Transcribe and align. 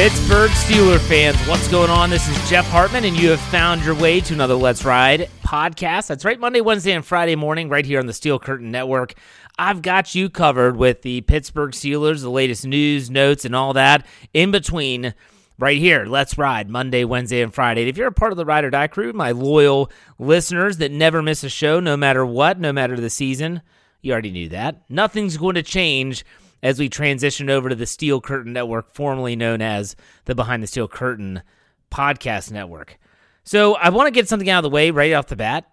Pittsburgh 0.00 0.50
Steeler 0.52 0.98
fans, 0.98 1.36
what's 1.46 1.68
going 1.68 1.90
on? 1.90 2.08
This 2.08 2.26
is 2.26 2.48
Jeff 2.48 2.66
Hartman, 2.70 3.04
and 3.04 3.14
you 3.14 3.28
have 3.28 3.38
found 3.38 3.84
your 3.84 3.94
way 3.94 4.22
to 4.22 4.32
another 4.32 4.54
Let's 4.54 4.82
Ride 4.82 5.28
podcast. 5.44 6.06
That's 6.06 6.24
right, 6.24 6.40
Monday, 6.40 6.62
Wednesday, 6.62 6.92
and 6.92 7.04
Friday 7.04 7.36
morning, 7.36 7.68
right 7.68 7.84
here 7.84 8.00
on 8.00 8.06
the 8.06 8.14
Steel 8.14 8.38
Curtain 8.38 8.70
Network. 8.70 9.12
I've 9.58 9.82
got 9.82 10.14
you 10.14 10.30
covered 10.30 10.78
with 10.78 11.02
the 11.02 11.20
Pittsburgh 11.20 11.72
Steelers, 11.72 12.22
the 12.22 12.30
latest 12.30 12.66
news, 12.66 13.10
notes, 13.10 13.44
and 13.44 13.54
all 13.54 13.74
that 13.74 14.06
in 14.32 14.50
between 14.50 15.12
right 15.58 15.76
here. 15.76 16.06
Let's 16.06 16.38
ride 16.38 16.70
Monday, 16.70 17.04
Wednesday, 17.04 17.42
and 17.42 17.52
Friday. 17.52 17.86
If 17.86 17.98
you're 17.98 18.06
a 18.06 18.12
part 18.12 18.32
of 18.32 18.38
the 18.38 18.46
Ride 18.46 18.64
or 18.64 18.70
Die 18.70 18.86
crew, 18.86 19.12
my 19.12 19.32
loyal 19.32 19.90
listeners 20.18 20.78
that 20.78 20.90
never 20.90 21.20
miss 21.20 21.44
a 21.44 21.50
show, 21.50 21.78
no 21.78 21.98
matter 21.98 22.24
what, 22.24 22.58
no 22.58 22.72
matter 22.72 22.96
the 22.96 23.10
season, 23.10 23.60
you 24.00 24.12
already 24.14 24.30
knew 24.30 24.48
that. 24.48 24.80
Nothing's 24.88 25.36
going 25.36 25.56
to 25.56 25.62
change 25.62 26.24
as 26.62 26.78
we 26.78 26.88
transition 26.88 27.50
over 27.50 27.68
to 27.68 27.74
the 27.74 27.86
Steel 27.86 28.20
Curtain 28.20 28.52
Network, 28.52 28.94
formerly 28.94 29.36
known 29.36 29.62
as 29.62 29.96
the 30.24 30.34
Behind 30.34 30.62
the 30.62 30.66
Steel 30.66 30.88
Curtain 30.88 31.42
Podcast 31.90 32.52
Network. 32.52 32.98
So 33.44 33.74
I 33.74 33.88
want 33.88 34.06
to 34.06 34.12
get 34.12 34.28
something 34.28 34.48
out 34.50 34.58
of 34.58 34.70
the 34.70 34.74
way 34.74 34.90
right 34.90 35.12
off 35.12 35.26
the 35.26 35.36
bat. 35.36 35.66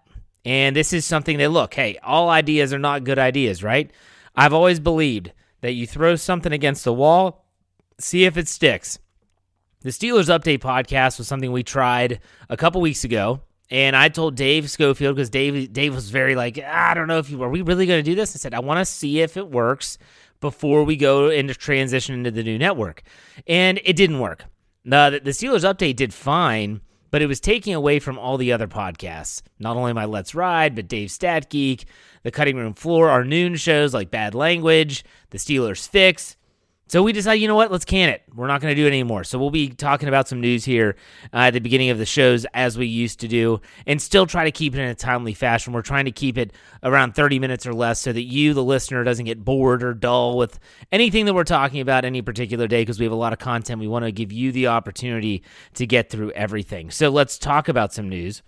And 0.44 0.74
this 0.74 0.92
is 0.92 1.04
something 1.04 1.38
that, 1.38 1.50
look, 1.50 1.74
hey, 1.74 1.98
all 2.02 2.30
ideas 2.30 2.72
are 2.72 2.78
not 2.78 3.04
good 3.04 3.18
ideas, 3.18 3.62
right? 3.62 3.90
I've 4.34 4.54
always 4.54 4.80
believed 4.80 5.32
that 5.60 5.72
you 5.72 5.86
throw 5.86 6.16
something 6.16 6.52
against 6.52 6.84
the 6.84 6.92
wall, 6.92 7.44
see 7.98 8.24
if 8.24 8.36
it 8.36 8.48
sticks. 8.48 8.98
The 9.80 9.90
Steelers 9.90 10.26
Update 10.26 10.60
podcast 10.60 11.18
was 11.18 11.28
something 11.28 11.52
we 11.52 11.62
tried 11.62 12.20
a 12.48 12.56
couple 12.56 12.80
weeks 12.80 13.04
ago. 13.04 13.42
And 13.70 13.94
I 13.94 14.08
told 14.08 14.34
Dave 14.34 14.70
Schofield 14.70 15.16
because 15.16 15.28
Dave 15.28 15.72
Dave 15.72 15.94
was 15.94 16.08
very 16.08 16.34
like, 16.34 16.58
I 16.58 16.94
don't 16.94 17.06
know 17.06 17.18
if 17.18 17.28
you 17.28 17.42
are 17.42 17.50
we 17.50 17.60
really 17.60 17.84
going 17.84 18.02
to 18.02 18.10
do 18.10 18.14
this. 18.14 18.34
I 18.34 18.38
said 18.38 18.54
I 18.54 18.60
want 18.60 18.78
to 18.78 18.84
see 18.86 19.20
if 19.20 19.36
it 19.36 19.50
works 19.50 19.98
before 20.40 20.84
we 20.84 20.96
go 20.96 21.28
into 21.28 21.54
transition 21.54 22.14
into 22.14 22.30
the 22.30 22.42
new 22.42 22.58
network, 22.58 23.02
and 23.46 23.80
it 23.84 23.96
didn't 23.96 24.20
work. 24.20 24.44
The 24.84 25.20
the 25.22 25.32
Steelers 25.32 25.70
update 25.70 25.96
did 25.96 26.14
fine, 26.14 26.80
but 27.10 27.20
it 27.20 27.26
was 27.26 27.40
taking 27.40 27.74
away 27.74 27.98
from 27.98 28.18
all 28.18 28.38
the 28.38 28.52
other 28.52 28.66
podcasts. 28.68 29.42
Not 29.58 29.76
only 29.76 29.92
my 29.92 30.06
Let's 30.06 30.34
Ride, 30.34 30.74
but 30.74 30.88
Dave 30.88 31.10
Stat 31.10 31.50
Geek, 31.50 31.84
the 32.22 32.30
Cutting 32.30 32.56
Room 32.56 32.74
Floor, 32.74 33.10
our 33.10 33.24
noon 33.24 33.56
shows 33.56 33.92
like 33.92 34.10
Bad 34.10 34.34
Language, 34.34 35.04
the 35.30 35.38
Steelers 35.38 35.86
Fix. 35.86 36.37
So 36.88 37.02
we 37.02 37.12
decided, 37.12 37.42
you 37.42 37.48
know 37.48 37.54
what, 37.54 37.70
let's 37.70 37.84
can 37.84 38.08
it. 38.08 38.22
We're 38.34 38.46
not 38.46 38.62
going 38.62 38.74
to 38.74 38.80
do 38.80 38.86
it 38.86 38.88
anymore. 38.88 39.22
So 39.22 39.38
we'll 39.38 39.50
be 39.50 39.68
talking 39.68 40.08
about 40.08 40.26
some 40.26 40.40
news 40.40 40.64
here 40.64 40.96
uh, 41.34 41.48
at 41.48 41.50
the 41.50 41.60
beginning 41.60 41.90
of 41.90 41.98
the 41.98 42.06
shows 42.06 42.46
as 42.54 42.78
we 42.78 42.86
used 42.86 43.20
to 43.20 43.28
do 43.28 43.60
and 43.86 44.00
still 44.00 44.24
try 44.24 44.44
to 44.44 44.50
keep 44.50 44.74
it 44.74 44.80
in 44.80 44.88
a 44.88 44.94
timely 44.94 45.34
fashion. 45.34 45.74
We're 45.74 45.82
trying 45.82 46.06
to 46.06 46.10
keep 46.10 46.38
it 46.38 46.54
around 46.82 47.14
30 47.14 47.40
minutes 47.40 47.66
or 47.66 47.74
less 47.74 48.00
so 48.00 48.10
that 48.10 48.22
you, 48.22 48.54
the 48.54 48.64
listener, 48.64 49.04
doesn't 49.04 49.26
get 49.26 49.44
bored 49.44 49.82
or 49.82 49.92
dull 49.92 50.38
with 50.38 50.58
anything 50.90 51.26
that 51.26 51.34
we're 51.34 51.44
talking 51.44 51.82
about 51.82 52.06
any 52.06 52.22
particular 52.22 52.66
day 52.66 52.80
because 52.80 52.98
we 52.98 53.04
have 53.04 53.12
a 53.12 53.16
lot 53.16 53.34
of 53.34 53.38
content. 53.38 53.80
We 53.80 53.86
want 53.86 54.06
to 54.06 54.12
give 54.12 54.32
you 54.32 54.50
the 54.50 54.68
opportunity 54.68 55.44
to 55.74 55.86
get 55.86 56.08
through 56.08 56.30
everything. 56.30 56.90
So 56.90 57.10
let's 57.10 57.36
talk 57.36 57.68
about 57.68 57.92
some 57.92 58.08
news. 58.08 58.42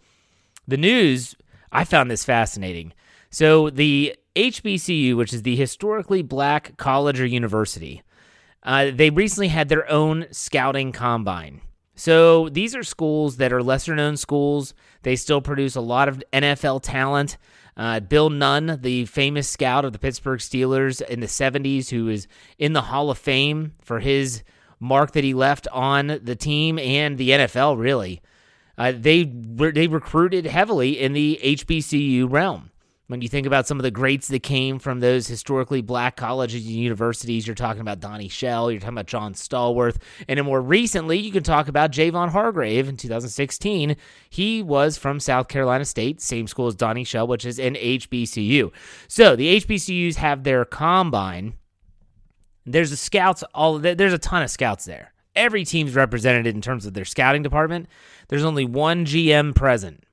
The 0.67 0.79
news, 0.79 1.37
I 1.71 1.85
found 1.85 2.11
this 2.11 2.25
fascinating. 2.25 2.95
So 3.29 3.69
the 3.69 4.17
HBCU, 4.35 5.15
which 5.15 5.35
is 5.35 5.43
the 5.43 5.57
historically 5.57 6.23
black 6.23 6.79
college 6.79 7.21
or 7.21 7.27
university, 7.27 8.03
uh, 8.63 8.91
they 8.93 9.11
recently 9.11 9.49
had 9.49 9.69
their 9.69 9.91
own 9.91 10.27
scouting 10.31 10.93
combine. 10.93 11.61
So 11.95 12.49
these 12.49 12.75
are 12.75 12.83
schools 12.83 13.37
that 13.37 13.53
are 13.53 13.63
lesser 13.63 13.95
known 13.95 14.17
schools. 14.17 14.75
They 15.03 15.17
still 15.17 15.41
produce 15.41 15.77
a 15.77 15.81
lot 15.81 16.09
of 16.09 16.23
NFL 16.33 16.83
talent. 16.83 17.37
Uh, 17.77 18.01
Bill 18.01 18.31
Nunn, 18.31 18.79
the 18.81 19.05
famous 19.07 19.49
scout 19.49 19.85
of 19.85 19.93
the 19.93 19.99
Pittsburgh 19.99 20.41
Steelers 20.41 21.01
in 21.03 21.21
the 21.21 21.27
70s, 21.27 21.91
who 21.91 22.09
is 22.09 22.27
in 22.59 22.73
the 22.73 22.83
Hall 22.83 23.11
of 23.11 23.19
Fame 23.19 23.75
for 23.83 24.01
his 24.01 24.43
mark 24.79 25.13
that 25.13 25.25
he 25.25 25.35
left 25.35 25.69
on 25.69 26.21
the 26.23 26.37
team 26.37 26.79
and 26.79 27.19
the 27.19 27.31
NFL, 27.31 27.79
really. 27.79 28.21
Uh, 28.79 28.93
they 28.97 29.25
they 29.25 29.87
recruited 29.87 30.47
heavily 30.47 30.99
in 30.99 31.13
the 31.13 31.39
HBCU 31.43 32.31
realm. 32.31 32.71
When 33.11 33.23
you 33.23 33.29
think 33.29 33.45
about 33.45 33.67
some 33.67 33.77
of 33.77 33.83
the 33.83 33.91
greats 33.91 34.29
that 34.29 34.45
came 34.45 34.79
from 34.79 35.01
those 35.01 35.27
historically 35.27 35.83
black 35.83 36.15
colleges 36.15 36.65
and 36.65 36.77
universities, 36.77 37.45
you're 37.45 37.57
talking 37.57 37.81
about 37.81 37.99
Donnie 37.99 38.29
Shell, 38.29 38.71
you're 38.71 38.79
talking 38.79 38.95
about 38.95 39.07
John 39.07 39.35
Stallworth, 39.35 39.97
and 40.29 40.39
then 40.39 40.47
more 40.47 40.61
recently, 40.61 41.19
you 41.19 41.33
can 41.33 41.43
talk 41.43 41.67
about 41.67 41.91
Javon 41.91 42.29
Hargrave 42.29 42.89
in 42.89 42.97
2016. 42.97 43.97
He 44.29 44.63
was 44.63 44.97
from 44.97 45.19
South 45.19 45.49
Carolina 45.49 45.85
State, 45.87 46.21
same 46.21 46.47
school 46.47 46.69
as 46.69 46.77
Donnie 46.77 47.03
Shell, 47.03 47.27
which 47.27 47.45
is 47.45 47.59
an 47.59 47.75
HBCU. 47.75 48.71
So 49.09 49.35
the 49.35 49.61
HBCUs 49.61 50.15
have 50.15 50.45
their 50.45 50.65
combine. 50.65 51.55
There's 52.65 52.93
a 52.93 52.97
scouts 52.97 53.43
all 53.53 53.81
there's 53.81 54.13
a 54.13 54.19
ton 54.19 54.45
of 54.45 54.53
scouts 54.53 54.85
there. 54.85 55.13
Every 55.35 55.65
team's 55.65 55.97
represented 55.97 56.47
in 56.47 56.61
terms 56.61 56.87
of 56.87 56.95
their 56.95 57.05
scouting 57.05 57.43
department. 57.43 57.89
There's 58.29 58.45
only 58.45 58.67
one 58.67 59.05
GM 59.05 59.53
present, 59.53 60.05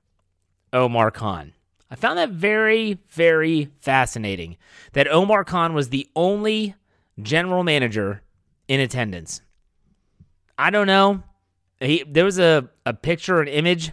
Omar 0.73 1.11
Khan. 1.11 1.53
I 1.89 1.95
found 1.95 2.17
that 2.17 2.31
very, 2.31 2.99
very 3.09 3.69
fascinating 3.79 4.57
that 4.93 5.07
Omar 5.07 5.43
Khan 5.43 5.73
was 5.73 5.89
the 5.89 6.07
only 6.15 6.75
general 7.21 7.63
manager 7.63 8.21
in 8.67 8.79
attendance. 8.79 9.41
I 10.57 10.69
don't 10.69 10.87
know. 10.87 11.23
He, 11.79 12.03
there 12.07 12.25
was 12.25 12.39
a, 12.39 12.69
a 12.85 12.93
picture, 12.93 13.41
an 13.41 13.47
image 13.47 13.91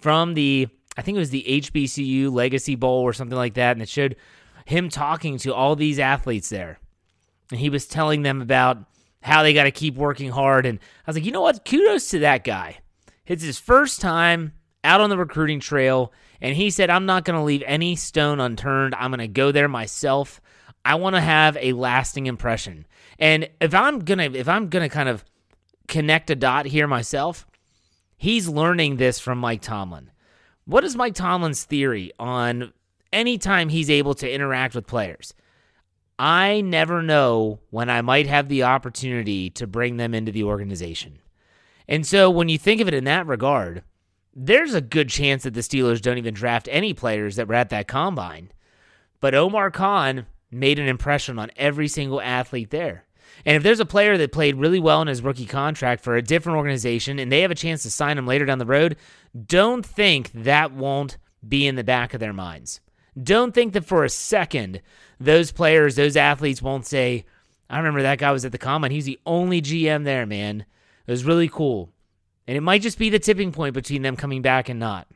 from 0.00 0.34
the, 0.34 0.68
I 0.96 1.02
think 1.02 1.16
it 1.16 1.20
was 1.20 1.30
the 1.30 1.44
HBCU 1.46 2.32
Legacy 2.32 2.74
Bowl 2.74 3.02
or 3.02 3.12
something 3.12 3.36
like 3.36 3.54
that, 3.54 3.72
and 3.76 3.82
it 3.82 3.88
showed 3.88 4.16
him 4.64 4.88
talking 4.88 5.38
to 5.38 5.54
all 5.54 5.76
these 5.76 5.98
athletes 5.98 6.48
there. 6.48 6.78
And 7.50 7.60
he 7.60 7.70
was 7.70 7.86
telling 7.86 8.22
them 8.22 8.42
about 8.42 8.78
how 9.22 9.42
they 9.42 9.54
got 9.54 9.64
to 9.64 9.70
keep 9.70 9.94
working 9.94 10.30
hard. 10.30 10.66
And 10.66 10.78
I 11.06 11.10
was 11.10 11.16
like, 11.16 11.24
you 11.24 11.32
know 11.32 11.42
what? 11.42 11.64
Kudos 11.64 12.10
to 12.10 12.18
that 12.20 12.44
guy. 12.44 12.78
It's 13.26 13.44
his 13.44 13.58
first 13.58 14.00
time 14.00 14.52
out 14.82 15.00
on 15.00 15.10
the 15.10 15.16
recruiting 15.16 15.60
trail. 15.60 16.12
And 16.40 16.56
he 16.56 16.70
said, 16.70 16.90
I'm 16.90 17.06
not 17.06 17.24
going 17.24 17.38
to 17.38 17.44
leave 17.44 17.62
any 17.66 17.96
stone 17.96 18.40
unturned. 18.40 18.94
I'm 18.94 19.10
going 19.10 19.20
to 19.20 19.28
go 19.28 19.52
there 19.52 19.68
myself. 19.68 20.40
I 20.84 20.94
want 20.96 21.16
to 21.16 21.20
have 21.20 21.56
a 21.60 21.72
lasting 21.72 22.26
impression. 22.26 22.86
And 23.18 23.48
if 23.60 23.74
I'm 23.74 24.00
going 24.00 24.18
to, 24.18 24.38
if 24.38 24.48
I'm 24.48 24.68
going 24.68 24.88
to 24.88 24.94
kind 24.94 25.08
of 25.08 25.24
connect 25.88 26.30
a 26.30 26.36
dot 26.36 26.66
here 26.66 26.86
myself, 26.86 27.46
he's 28.16 28.48
learning 28.48 28.96
this 28.96 29.18
from 29.18 29.38
Mike 29.38 29.62
Tomlin. 29.62 30.10
What 30.64 30.84
is 30.84 30.96
Mike 30.96 31.14
Tomlin's 31.14 31.64
theory 31.64 32.12
on 32.18 32.72
anytime 33.12 33.68
he's 33.68 33.90
able 33.90 34.14
to 34.14 34.30
interact 34.30 34.74
with 34.74 34.86
players? 34.86 35.32
I 36.18 36.62
never 36.62 37.02
know 37.02 37.60
when 37.70 37.90
I 37.90 38.00
might 38.02 38.26
have 38.26 38.48
the 38.48 38.62
opportunity 38.62 39.50
to 39.50 39.66
bring 39.66 39.96
them 39.96 40.14
into 40.14 40.32
the 40.32 40.44
organization. 40.44 41.18
And 41.88 42.06
so 42.06 42.30
when 42.30 42.48
you 42.48 42.58
think 42.58 42.80
of 42.80 42.88
it 42.88 42.94
in 42.94 43.04
that 43.04 43.26
regard, 43.26 43.82
there's 44.38 44.74
a 44.74 44.82
good 44.82 45.08
chance 45.08 45.44
that 45.44 45.54
the 45.54 45.62
Steelers 45.62 46.02
don't 46.02 46.18
even 46.18 46.34
draft 46.34 46.68
any 46.70 46.92
players 46.92 47.36
that 47.36 47.48
were 47.48 47.54
at 47.54 47.70
that 47.70 47.88
combine. 47.88 48.52
But 49.18 49.34
Omar 49.34 49.70
Khan 49.70 50.26
made 50.50 50.78
an 50.78 50.88
impression 50.88 51.38
on 51.38 51.50
every 51.56 51.88
single 51.88 52.20
athlete 52.20 52.70
there. 52.70 53.04
And 53.46 53.56
if 53.56 53.62
there's 53.62 53.80
a 53.80 53.86
player 53.86 54.18
that 54.18 54.32
played 54.32 54.56
really 54.56 54.78
well 54.78 55.00
in 55.00 55.08
his 55.08 55.22
rookie 55.22 55.46
contract 55.46 56.04
for 56.04 56.16
a 56.16 56.22
different 56.22 56.58
organization 56.58 57.18
and 57.18 57.32
they 57.32 57.40
have 57.40 57.50
a 57.50 57.56
chance 57.56 57.82
to 57.82 57.90
sign 57.90 58.18
him 58.18 58.26
later 58.26 58.44
down 58.44 58.58
the 58.58 58.66
road, 58.66 58.96
don't 59.46 59.84
think 59.84 60.30
that 60.32 60.72
won't 60.72 61.16
be 61.46 61.66
in 61.66 61.76
the 61.76 61.84
back 61.84 62.12
of 62.12 62.20
their 62.20 62.32
minds. 62.32 62.80
Don't 63.20 63.54
think 63.54 63.72
that 63.72 63.86
for 63.86 64.04
a 64.04 64.10
second 64.10 64.82
those 65.18 65.50
players, 65.50 65.96
those 65.96 66.16
athletes 66.16 66.60
won't 66.60 66.86
say, 66.86 67.24
I 67.70 67.78
remember 67.78 68.02
that 68.02 68.18
guy 68.18 68.32
was 68.32 68.44
at 68.44 68.52
the 68.52 68.58
combine. 68.58 68.90
He's 68.90 69.06
the 69.06 69.18
only 69.24 69.62
GM 69.62 70.04
there, 70.04 70.26
man. 70.26 70.66
It 71.06 71.10
was 71.10 71.24
really 71.24 71.48
cool. 71.48 71.90
And 72.46 72.56
it 72.56 72.60
might 72.60 72.82
just 72.82 72.98
be 72.98 73.10
the 73.10 73.18
tipping 73.18 73.52
point 73.52 73.74
between 73.74 74.02
them 74.02 74.16
coming 74.16 74.42
back 74.42 74.68
and 74.68 74.78
not. 74.78 75.08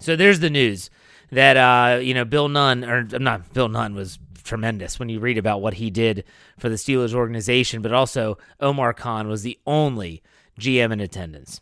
So 0.00 0.16
there's 0.16 0.40
the 0.40 0.50
news 0.50 0.90
that 1.30 1.56
uh, 1.56 1.98
you 1.98 2.14
know 2.14 2.24
Bill 2.24 2.48
Nunn 2.48 2.84
or 2.84 3.02
not 3.04 3.52
Bill 3.52 3.68
Nunn 3.68 3.94
was 3.94 4.18
tremendous 4.44 4.98
when 4.98 5.08
you 5.08 5.20
read 5.20 5.38
about 5.38 5.60
what 5.60 5.74
he 5.74 5.90
did 5.90 6.24
for 6.58 6.68
the 6.68 6.76
Steelers 6.76 7.14
organization, 7.14 7.82
but 7.82 7.92
also 7.92 8.38
Omar 8.60 8.94
Khan 8.94 9.28
was 9.28 9.42
the 9.42 9.58
only 9.66 10.22
GM 10.58 10.92
in 10.92 11.00
attendance. 11.00 11.60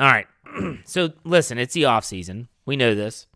All 0.00 0.10
right. 0.10 0.26
so 0.84 1.12
listen, 1.24 1.58
it's 1.58 1.74
the 1.74 1.84
off 1.84 2.04
season. 2.04 2.48
We 2.64 2.76
know 2.76 2.94
this. 2.94 3.26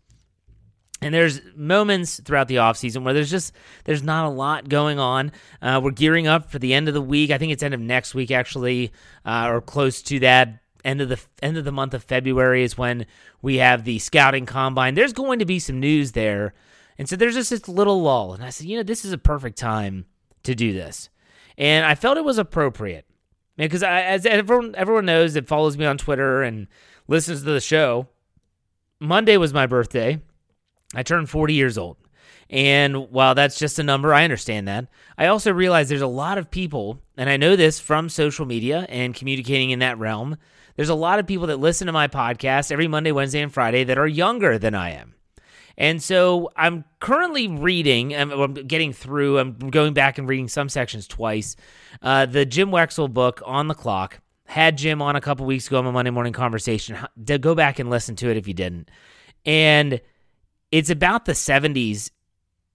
And 1.03 1.13
there's 1.13 1.41
moments 1.55 2.21
throughout 2.23 2.47
the 2.47 2.57
offseason 2.57 3.03
where 3.03 3.13
there's 3.13 3.31
just 3.31 3.53
there's 3.85 4.03
not 4.03 4.25
a 4.25 4.29
lot 4.29 4.69
going 4.69 4.99
on. 4.99 5.31
Uh, 5.59 5.81
we're 5.83 5.91
gearing 5.91 6.27
up 6.27 6.51
for 6.51 6.59
the 6.59 6.75
end 6.75 6.87
of 6.87 6.93
the 6.93 7.01
week. 7.01 7.31
I 7.31 7.39
think 7.39 7.51
it's 7.51 7.63
end 7.63 7.73
of 7.73 7.79
next 7.79 8.13
week 8.13 8.29
actually, 8.29 8.91
uh, 9.25 9.47
or 9.49 9.61
close 9.61 10.03
to 10.03 10.19
that. 10.19 10.59
End 10.83 11.01
of 11.01 11.09
the 11.09 11.19
end 11.41 11.57
of 11.57 11.65
the 11.65 11.71
month 11.71 11.93
of 11.93 12.03
February 12.03 12.63
is 12.63 12.77
when 12.77 13.05
we 13.41 13.57
have 13.57 13.83
the 13.83 13.99
scouting 13.99 14.45
combine. 14.45 14.95
There's 14.95 15.13
going 15.13 15.39
to 15.39 15.45
be 15.45 15.59
some 15.59 15.79
news 15.79 16.13
there, 16.13 16.53
and 16.97 17.07
so 17.07 17.15
there's 17.15 17.35
just 17.35 17.51
this 17.51 17.67
little 17.67 18.01
lull. 18.01 18.33
And 18.33 18.43
I 18.43 18.49
said, 18.49 18.67
you 18.67 18.77
know, 18.77 18.83
this 18.83 19.05
is 19.05 19.13
a 19.13 19.17
perfect 19.17 19.57
time 19.57 20.05
to 20.43 20.55
do 20.55 20.73
this, 20.73 21.09
and 21.57 21.85
I 21.85 21.95
felt 21.95 22.17
it 22.17 22.25
was 22.25 22.37
appropriate 22.37 23.05
because 23.57 23.83
as 23.83 24.25
everyone 24.25 24.73
everyone 24.75 25.05
knows 25.05 25.35
that 25.35 25.47
follows 25.47 25.77
me 25.77 25.85
on 25.85 25.97
Twitter 25.97 26.41
and 26.41 26.67
listens 27.07 27.43
to 27.43 27.51
the 27.51 27.61
show, 27.61 28.07
Monday 28.99 29.37
was 29.37 29.53
my 29.53 29.67
birthday. 29.67 30.19
I 30.95 31.03
turned 31.03 31.29
40 31.29 31.53
years 31.53 31.77
old. 31.77 31.97
And 32.51 33.09
while 33.11 33.33
that's 33.33 33.57
just 33.57 33.79
a 33.79 33.83
number, 33.83 34.13
I 34.13 34.25
understand 34.25 34.67
that. 34.67 34.87
I 35.17 35.27
also 35.27 35.53
realize 35.53 35.87
there's 35.87 36.01
a 36.01 36.07
lot 36.07 36.37
of 36.37 36.51
people, 36.51 36.99
and 37.15 37.29
I 37.29 37.37
know 37.37 37.55
this 37.55 37.79
from 37.79 38.09
social 38.09 38.45
media 38.45 38.85
and 38.89 39.15
communicating 39.15 39.69
in 39.69 39.79
that 39.79 39.97
realm. 39.97 40.35
There's 40.75 40.89
a 40.89 40.95
lot 40.95 41.19
of 41.19 41.27
people 41.27 41.47
that 41.47 41.57
listen 41.57 41.87
to 41.87 41.93
my 41.93 42.07
podcast 42.07 42.71
every 42.71 42.87
Monday, 42.87 43.11
Wednesday, 43.11 43.41
and 43.41 43.53
Friday 43.53 43.83
that 43.83 43.97
are 43.97 44.07
younger 44.07 44.57
than 44.57 44.75
I 44.75 44.91
am. 44.91 45.15
And 45.77 46.01
so 46.01 46.51
I'm 46.55 46.85
currently 46.99 47.47
reading, 47.47 48.15
I'm, 48.15 48.53
getting 48.53 48.93
through, 48.93 49.39
I'm 49.39 49.53
going 49.53 49.93
back 49.93 50.17
and 50.17 50.27
reading 50.27 50.47
some 50.47 50.69
sections 50.69 51.07
twice. 51.07 51.55
Uh, 52.01 52.25
the 52.25 52.45
Jim 52.45 52.69
Wexell 52.69 53.11
book, 53.11 53.41
On 53.45 53.67
the 53.67 53.73
Clock. 53.73 54.19
Had 54.45 54.77
Jim 54.77 55.01
on 55.01 55.15
a 55.15 55.21
couple 55.21 55.45
weeks 55.45 55.67
ago 55.67 55.77
on 55.77 55.85
my 55.85 55.91
Monday 55.91 56.11
morning 56.11 56.33
conversation. 56.33 56.97
Go 57.23 57.55
back 57.55 57.79
and 57.79 57.89
listen 57.89 58.17
to 58.17 58.29
it 58.29 58.35
if 58.35 58.49
you 58.49 58.53
didn't. 58.53 58.91
And 59.45 60.01
it's 60.71 60.89
about 60.89 61.23
the 61.23 61.31
70s. 61.31 62.11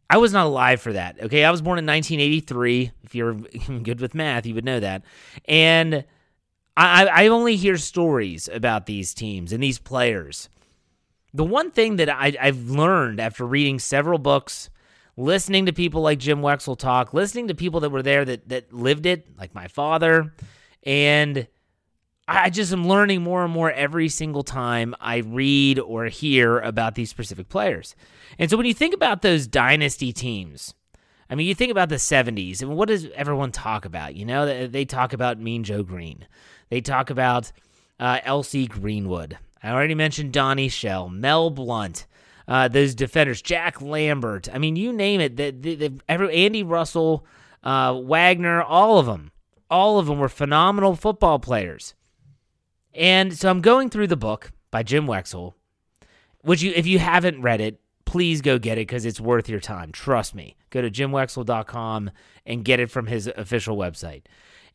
I 0.09 0.17
was 0.17 0.33
not 0.33 0.47
alive 0.47 0.81
for 0.81 0.95
that. 0.95 1.21
Okay. 1.25 1.45
I 1.45 1.51
was 1.51 1.61
born 1.61 1.79
in 1.79 1.85
1983. 1.85 2.93
If 3.05 3.15
you're 3.15 3.35
good 3.83 4.01
with 4.01 4.15
math, 4.15 4.47
you 4.47 4.55
would 4.55 4.65
know 4.65 4.81
that. 4.81 5.03
And 5.45 6.05
I, 6.77 7.07
I 7.07 7.27
only 7.29 7.57
hear 7.57 7.77
stories 7.79 8.49
about 8.53 8.87
these 8.87 9.15
teams 9.15 9.53
and 9.53 9.63
these 9.63 9.79
players. 9.79 10.49
The 11.33 11.45
one 11.45 11.71
thing 11.71 11.97
that 11.97 12.09
I, 12.09 12.37
I've 12.41 12.69
learned 12.69 13.21
after 13.21 13.47
reading 13.47 13.79
several 13.79 14.19
books, 14.19 14.69
listening 15.17 15.67
to 15.67 15.73
people 15.73 16.03
like 16.03 16.19
Jim 16.19 16.41
Wexell 16.41 16.79
talk, 16.79 17.15
listening 17.15 17.49
to 17.49 17.55
people 17.55 17.81
that 17.81 17.91
were 17.91 18.03
there 18.03 18.25
that, 18.25 18.49
that 18.49 18.73
lived 18.73 19.07
it, 19.07 19.39
like 19.39 19.55
my 19.55 19.69
father, 19.69 20.35
and 20.83 21.47
I 22.29 22.51
just 22.51 22.73
am 22.73 22.89
learning 22.89 23.23
more 23.23 23.45
and 23.45 23.53
more 23.53 23.71
every 23.71 24.09
single 24.09 24.43
time 24.43 24.95
I 25.01 25.19
read 25.19 25.79
or 25.79 26.07
hear 26.07 26.59
about 26.59 26.95
these 26.97 27.09
specific 27.09 27.49
players. 27.49 27.95
And 28.39 28.51
so 28.51 28.57
when 28.57 28.67
you 28.67 28.75
think 28.75 28.95
about 28.95 29.23
those 29.23 29.47
dynasty 29.47 30.13
teams, 30.13 30.75
I 31.31 31.35
mean, 31.35 31.47
you 31.47 31.55
think 31.55 31.71
about 31.71 31.89
the 31.89 31.97
70s, 31.97 32.63
and 32.63 32.77
what 32.77 32.89
does 32.89 33.07
everyone 33.15 33.53
talk 33.53 33.85
about? 33.85 34.15
You 34.15 34.25
know, 34.25 34.67
they 34.67 34.85
talk 34.85 35.13
about 35.13 35.41
Mean 35.41 35.65
Joe 35.65 35.83
Greene, 35.83 36.27
they 36.69 36.81
talk 36.81 37.11
about 37.11 37.53
uh, 37.99 38.21
L.C. 38.25 38.67
Greenwood. 38.67 39.39
I 39.63 39.71
already 39.71 39.95
mentioned 39.95 40.33
Donnie 40.33 40.69
Shell, 40.69 41.09
Mel 41.09 41.51
Blount, 41.51 42.07
uh, 42.49 42.69
those 42.69 42.95
defenders, 42.95 43.43
Jack 43.43 43.81
Lambert. 43.81 44.49
I 44.53 44.59
mean, 44.59 44.77
you 44.77 44.93
name 44.93 45.21
it. 45.21 45.37
The, 45.37 45.51
the, 45.51 45.75
the, 45.75 46.01
every, 46.09 46.35
Andy 46.35 46.63
Russell, 46.63 47.27
uh, 47.65 47.99
Wagner, 48.03 48.63
all 48.63 48.99
of 48.99 49.07
them, 49.07 49.33
all 49.71 49.99
of 49.99 50.07
them 50.07 50.19
were 50.19 50.29
phenomenal 50.29 50.95
football 50.95 51.39
players. 51.39 51.95
And 52.95 53.37
so 53.37 53.51
I'm 53.51 53.61
going 53.61 53.91
through 53.91 54.07
the 54.07 54.17
book 54.17 54.53
by 54.71 54.83
Jim 54.83 55.07
Wexell, 55.07 55.55
which 56.43 56.63
you 56.63 56.73
if 56.75 56.87
you 56.87 56.99
haven't 56.99 57.43
read 57.43 57.61
it, 57.61 57.81
please 58.05 58.41
go 58.41 58.59
get 58.59 58.79
it 58.79 58.87
because 58.87 59.05
it's 59.05 59.21
worth 59.21 59.49
your 59.49 59.61
time. 59.61 59.93
Trust 59.93 60.35
me. 60.35 60.57
Go 60.71 60.81
to 60.81 60.91
jimwexell.com 60.91 62.11
and 62.47 62.65
get 62.65 62.81
it 62.81 62.91
from 62.91 63.07
his 63.07 63.27
official 63.37 63.77
website. 63.77 64.23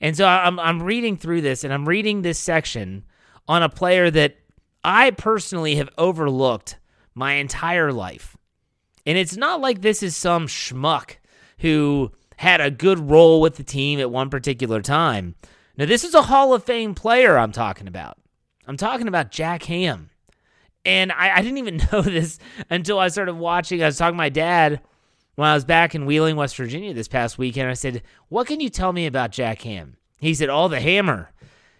And 0.01 0.17
so 0.17 0.25
I'm 0.25 0.60
I'm 0.60 0.81
reading 0.81 1.15
through 1.15 1.41
this 1.41 1.63
and 1.63 1.72
I'm 1.72 1.88
reading 1.88 2.22
this 2.22 2.39
section 2.39 3.05
on 3.48 3.63
a 3.63 3.70
player 3.70 4.10
that 4.12 4.38
I 4.84 5.12
personally 5.12 5.75
have 5.75 5.89
overlooked 5.98 6.77
my 7.13 7.34
entire 7.34 7.93
life. 7.93 8.36
And 9.05 9.17
it's 9.17 9.38
not 9.38 9.62
like 9.62 9.81
this 9.81 10.03
is 10.03 10.15
some 10.15 10.48
schmuck 10.48 11.17
who 11.60 12.12
had 12.38 12.60
a 12.60 12.72
good 12.72 12.98
role 12.98 13.39
with 13.39 13.55
the 13.55 13.63
team 13.63 14.00
at 14.00 14.10
one 14.10 14.29
particular 14.29 14.81
time. 14.81 15.36
Now, 15.77 15.86
this 15.86 16.03
is 16.03 16.13
a 16.13 16.24
Hall 16.24 16.53
of 16.53 16.63
Fame 16.63 16.96
player 16.96 17.38
I'm 17.38 17.51
talking 17.51 17.88
about. 17.88 18.17
I'm 18.67 18.77
talking 18.77 19.08
about 19.08 19.31
Jack 19.31 19.63
Ham. 19.63 20.10
And 20.84 21.12
I, 21.12 21.38
I, 21.38 21.41
didn't 21.41 21.60
even 21.60 21.81
know 21.91 22.01
this 22.01 22.39
until 22.70 22.98
I 22.98 23.10
started 23.10 23.36
watching. 23.36 23.84
I 23.84 23.88
was 23.88 23.98
talking 23.98 24.13
to 24.13 24.17
my 24.17 24.29
dad 24.29 24.81
when 25.35 25.47
I 25.47 25.53
was 25.53 25.65
back 25.65 25.95
in 25.95 26.05
Wheeling, 26.05 26.35
West 26.35 26.55
Virginia 26.55 26.93
this 26.93 27.07
past 27.07 27.38
weekend. 27.38 27.69
I 27.69 27.73
said, 27.73 28.03
What 28.29 28.47
can 28.47 28.59
you 28.59 28.69
tell 28.69 28.93
me 28.93 29.05
about 29.05 29.31
Jack 29.31 29.61
Ham? 29.61 29.97
He 30.17 30.33
said, 30.33 30.50
Oh, 30.50 30.67
the 30.67 30.79
hammer. 30.79 31.31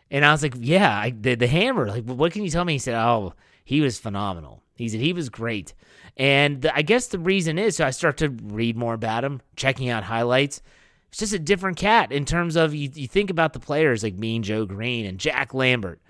And 0.10 0.26
I 0.26 0.32
was 0.32 0.44
like, 0.44 0.56
Yeah, 0.58 0.98
I, 0.98 1.12
the, 1.12 1.36
the 1.36 1.48
hammer. 1.48 1.88
Like, 1.88 2.06
what 2.06 2.32
can 2.32 2.44
you 2.44 2.50
tell 2.50 2.66
me? 2.66 2.74
He 2.74 2.80
said, 2.80 2.96
Oh, 2.96 3.34
he 3.64 3.82
was 3.82 4.00
phenomenal. 4.00 4.64
He 4.76 4.90
said, 4.90 5.00
He 5.00 5.14
was 5.14 5.30
great. 5.30 5.74
And 6.18 6.62
the, 6.62 6.76
I 6.76 6.82
guess 6.82 7.08
the 7.08 7.20
reason 7.20 7.58
is 7.58 7.78
so 7.78 7.86
I 7.86 7.92
start 7.92 8.18
to 8.18 8.30
read 8.30 8.76
more 8.76 8.94
about 8.94 9.24
him, 9.24 9.42
checking 9.56 9.90
out 9.90 10.04
highlights. 10.04 10.62
It's 11.10 11.20
just 11.20 11.34
a 11.34 11.40
different 11.40 11.78
cat 11.78 12.12
in 12.12 12.26
terms 12.26 12.56
of 12.56 12.74
you, 12.74 12.90
you 12.94 13.08
think 13.08 13.30
about 13.30 13.54
the 13.54 13.60
players 13.60 14.02
like 14.02 14.16
Mean 14.16 14.44
Joe 14.44 14.66
Greene 14.66 15.06
and 15.06 15.20
Jack 15.20 15.54
Lambert. 15.54 16.02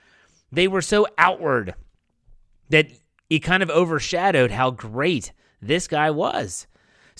They 0.51 0.67
were 0.67 0.81
so 0.81 1.07
outward 1.17 1.75
that 2.69 2.87
it 3.29 3.39
kind 3.39 3.63
of 3.63 3.69
overshadowed 3.69 4.51
how 4.51 4.71
great 4.71 5.31
this 5.61 5.87
guy 5.87 6.11
was. 6.11 6.67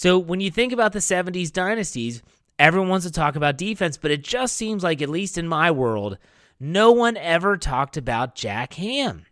So 0.01 0.17
when 0.17 0.39
you 0.39 0.49
think 0.49 0.73
about 0.73 0.93
the 0.93 0.99
70s 0.99 1.51
dynasties, 1.51 2.23
everyone 2.57 2.89
wants 2.89 3.05
to 3.05 3.11
talk 3.11 3.35
about 3.35 3.55
defense, 3.55 3.97
but 3.97 4.09
it 4.09 4.23
just 4.23 4.55
seems 4.55 4.83
like, 4.83 4.99
at 4.99 5.09
least 5.09 5.37
in 5.37 5.47
my 5.47 5.69
world, 5.69 6.17
no 6.59 6.91
one 6.91 7.17
ever 7.17 7.55
talked 7.55 7.97
about 7.97 8.33
Jack 8.33 8.73
Ham. 8.73 9.27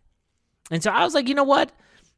And 0.70 0.80
so 0.80 0.92
I 0.92 1.02
was 1.02 1.12
like, 1.12 1.28
you 1.28 1.34
know 1.34 1.42
what? 1.42 1.72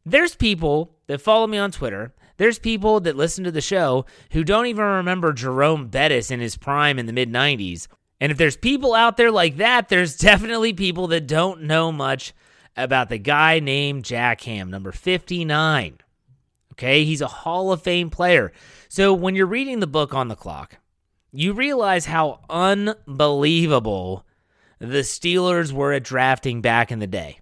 There's 0.05 0.35
people 0.35 0.97
that 1.07 1.23
follow 1.23 1.47
me 1.47 1.57
on 1.57 1.71
Twitter 1.71 2.13
there's 2.43 2.59
people 2.59 2.99
that 2.99 3.15
listen 3.15 3.45
to 3.45 3.53
the 3.53 3.61
show 3.61 4.05
who 4.33 4.43
don't 4.43 4.67
even 4.67 4.85
remember 4.85 5.33
Jerome 5.33 5.87
Bettis 5.87 6.31
in 6.31 6.41
his 6.41 6.57
prime 6.57 6.99
in 6.99 7.07
the 7.07 7.13
mid 7.13 7.31
90s. 7.31 7.87
And 8.21 8.33
if 8.33 8.39
there's 8.39 8.57
people 8.57 8.95
out 8.95 9.17
there 9.17 9.31
like 9.31 9.59
that, 9.59 9.89
there's 9.89 10.17
definitely 10.31 10.73
people 10.73 11.07
that 11.09 11.29
don't 11.29 11.63
know 11.63 11.93
much 11.93 12.33
about 12.77 13.11
the 13.11 13.19
guy 13.19 13.61
named 13.61 14.05
Jack 14.05 14.41
Ham, 14.41 14.71
number 14.71 14.91
59. 14.91 15.99
Okay, 16.83 17.05
he's 17.05 17.21
a 17.21 17.29
Hall 17.29 17.71
of 17.71 17.81
Fame 17.81 18.11
player. 18.11 18.51
So 18.89 19.15
when 19.15 19.37
you're 19.37 19.47
reading 19.47 19.79
the 19.79 19.87
book 19.87 20.13
on 20.13 20.27
the 20.27 20.35
clock, 20.35 20.79
you 21.31 21.53
realize 21.53 22.07
how 22.07 22.41
unbelievable 22.51 24.27
the 24.81 25.05
Steelers 25.05 25.73
were 25.73 25.93
at 25.93 26.03
drafting 26.03 26.61
back 26.61 26.91
in 26.91 26.99
the 26.99 27.07
day. 27.07 27.39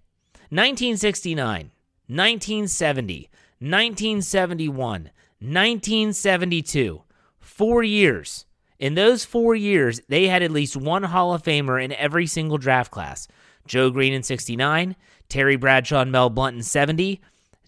1969, 0.50 1.70
1970, 2.06 3.30
1971, 3.60 5.10
1972, 5.40 7.02
four 7.38 7.82
years. 7.82 8.44
In 8.78 8.94
those 8.94 9.24
four 9.24 9.54
years, 9.54 10.02
they 10.10 10.28
had 10.28 10.42
at 10.42 10.50
least 10.50 10.76
one 10.76 11.04
Hall 11.04 11.32
of 11.32 11.42
Famer 11.42 11.82
in 11.82 11.92
every 11.92 12.26
single 12.26 12.58
draft 12.58 12.90
class. 12.90 13.26
Joe 13.66 13.88
Greene 13.88 14.12
in 14.12 14.22
69, 14.22 14.96
Terry 15.30 15.56
Bradshaw 15.56 16.02
and 16.02 16.12
Mel 16.12 16.28
Blount 16.28 16.56
in 16.56 16.62
70, 16.62 17.22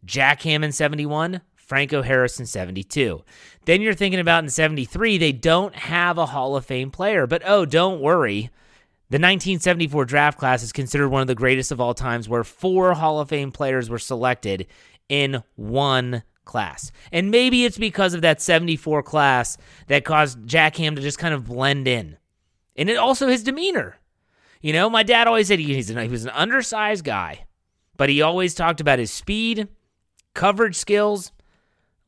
Jack 0.05 0.43
Ham 0.43 0.62
in 0.62 0.73
71, 0.73 1.41
Franco 1.73 2.02
Harris 2.02 2.38
in 2.38 2.45
72. 2.45 3.25
Then 3.64 3.81
you're 3.81 3.95
thinking 3.95 4.21
about 4.21 4.45
in 4.45 4.50
73, 4.50 5.17
they 5.17 5.33
don't 5.33 5.75
have 5.75 6.19
a 6.19 6.26
Hall 6.26 6.55
of 6.55 6.67
Fame 6.67 6.91
player. 6.91 7.26
But 7.26 7.41
oh, 7.47 7.64
don't 7.64 8.02
worry. 8.02 8.50
The 9.09 9.17
1974 9.17 10.05
draft 10.05 10.38
class 10.38 10.62
is 10.62 10.71
considered 10.71 11.09
one 11.09 11.23
of 11.23 11.29
the 11.29 11.35
greatest 11.35 11.73
of 11.73 11.81
all 11.81 11.95
times, 11.95 12.29
where 12.29 12.45
four 12.45 12.93
Hall 12.93 13.21
of 13.21 13.31
Fame 13.31 13.52
players 13.52 13.88
were 13.88 13.99
selected 13.99 14.67
in 15.09 15.43
one 15.57 16.25
class. 16.45 16.93
And 17.11 17.31
maybe 17.31 17.64
it's 17.64 17.79
because 17.79 18.12
of 18.12 18.21
that 18.21 18.43
74 18.43 19.02
class 19.02 19.57
that 19.87 20.05
caused 20.05 20.47
Jack 20.47 20.76
Ham 20.76 20.95
to 20.97 21.00
just 21.00 21.19
kind 21.19 21.33
of 21.33 21.47
blend 21.47 21.88
in. 21.88 22.19
And 22.76 22.91
it 22.91 22.99
also 22.99 23.29
his 23.29 23.43
demeanor. 23.43 23.97
You 24.61 24.75
know, 24.75 24.91
my 24.91 25.05
dad 25.05 25.26
always 25.26 25.49
said 25.49 25.59
he, 25.59 25.73
he's 25.73 25.88
an, 25.88 25.97
he 25.97 26.09
was 26.09 26.26
an 26.26 26.33
undersized 26.33 27.02
guy, 27.02 27.47
but 27.97 28.11
he 28.11 28.21
always 28.21 28.55
talked 28.55 28.83
about 28.83 28.99
his 28.99 29.11
speed, 29.11 29.69
coverage 30.35 30.76
skills. 30.76 31.33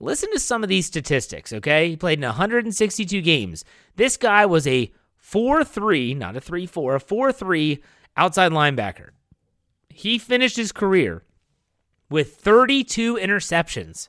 Listen 0.05 0.31
to 0.33 0.39
some 0.39 0.63
of 0.63 0.69
these 0.69 0.87
statistics, 0.87 1.53
okay? 1.53 1.89
He 1.91 1.97
played 1.97 2.19
in 2.19 2.25
162 2.25 3.23
games. 3.23 3.65
This 3.97 4.17
guy 4.17 4.45
was 4.45 4.67
a 4.67 4.93
4 5.17 5.65
3, 5.65 6.15
not 6.15 6.37
a 6.37 6.41
3 6.41 6.67
4, 6.67 6.97
a 6.97 7.01
4 7.01 7.33
3 7.33 7.83
outside 8.17 8.53
linebacker. 8.53 9.11
He 9.89 10.19
finished 10.19 10.57
his 10.57 10.73
career 10.73 11.25
with 12.11 12.37
32 12.37 13.17
interceptions. 13.17 14.09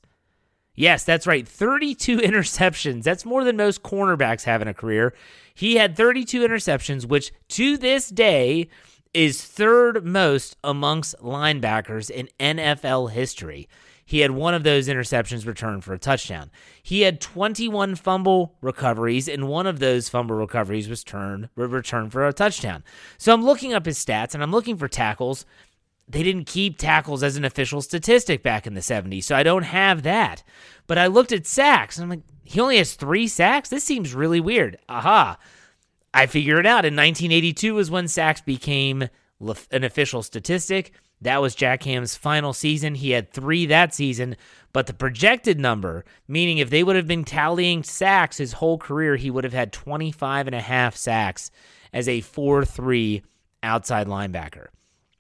Yes, 0.76 1.06
that's 1.06 1.26
right. 1.26 1.48
32 1.48 2.18
interceptions. 2.20 3.04
That's 3.04 3.26
more 3.26 3.44
than 3.44 3.56
most 3.56 3.82
cornerbacks 3.82 4.44
have 4.44 4.62
in 4.62 4.68
a 4.68 4.74
career. 4.74 5.14
He 5.54 5.78
had 5.78 5.96
32 5.96 6.42
interceptions, 6.42 7.08
which 7.08 7.32
to 7.50 7.78
this 7.78 8.10
day 8.10 8.68
is 9.14 9.42
third 9.42 10.06
most 10.06 10.58
amongst 10.62 11.18
linebackers 11.20 12.10
in 12.10 12.28
NFL 12.38 13.12
history. 13.12 13.70
He 14.06 14.20
had 14.20 14.32
one 14.32 14.54
of 14.54 14.64
those 14.64 14.88
interceptions 14.88 15.48
returned 15.48 15.84
for 15.84 15.94
a 15.94 16.00
touchdown. 16.00 16.52
He 16.84 17.02
had 17.02 17.20
21 17.20 17.96
fumble 17.96 18.56
recoveries, 18.62 19.28
and 19.28 19.48
one 19.48 19.66
of 19.66 19.80
those 19.80 20.10
fumble 20.10 20.36
recoveries 20.36 20.88
was 20.88 21.04
turned 21.04 21.50
returned 21.56 22.12
for 22.12 22.28
a 22.28 22.34
touchdown. 22.34 22.84
So 23.18 23.34
I'm 23.34 23.44
looking 23.44 23.74
up 23.74 23.86
his 23.86 24.04
stats 24.04 24.34
and 24.34 24.44
I'm 24.44 24.52
looking 24.52 24.78
for 24.78 24.88
tackles 24.88 25.46
they 26.08 26.24
didn't 26.24 26.46
keep 26.46 26.78
tackles 26.78 27.24
as 27.24 27.36
an 27.36 27.46
official 27.46 27.82
statistic 27.82 28.44
back 28.44 28.68
in 28.68 28.74
the 28.74 28.82
70s, 28.82 29.24
so 29.24 29.36
I 29.36 29.44
don't 29.44 29.64
have 29.64 30.04
that. 30.04 30.44
But 30.88 30.98
I 30.98 31.08
looked 31.08 31.32
at 31.32 31.48
sacks, 31.48 31.98
and 31.98 32.04
I'm 32.04 32.10
like, 32.10 32.26
he 32.44 32.60
only 32.60 32.78
has 32.78 32.94
three 32.94 33.28
sacks? 33.28 33.70
This 33.70 33.84
seems 33.84 34.14
really 34.14 34.40
weird. 34.40 34.78
Aha. 34.88 35.38
I 36.14 36.28
figured 36.28 36.60
it 36.60 36.66
out. 36.66 36.86
In 36.86 36.96
1982 36.96 37.74
was 37.74 37.90
when 37.90 38.08
sacks 38.08 38.42
became 38.42 39.10
an 39.72 39.84
official 39.84 40.22
statistic. 40.22 40.94
That 41.22 41.42
was 41.42 41.56
Jack 41.56 41.84
Ham's 41.84 42.16
final 42.16 42.54
season. 42.54 42.96
He 42.96 43.12
had 43.12 43.32
three 43.32 43.66
that 43.68 43.94
season, 43.94 44.36
but 44.74 44.88
the 44.88 44.94
projected 44.94 45.60
number, 45.60 46.06
meaning 46.28 46.58
if 46.58 46.70
they 46.70 46.84
would 46.84 46.96
have 46.96 47.08
been 47.08 47.24
tallying 47.24 47.84
sacks 47.84 48.38
his 48.38 48.54
whole 48.54 48.78
career, 48.78 49.16
he 49.16 49.32
would 49.32 49.44
have 49.44 49.54
had 49.54 49.72
25 49.72 50.48
and 50.48 50.56
a 50.56 50.62
half 50.62 50.96
sacks 50.96 51.52
as 51.94 52.08
a 52.08 52.22
4 52.22 52.66
3 52.66 53.24
outside 53.64 54.08
linebacker. 54.08 54.68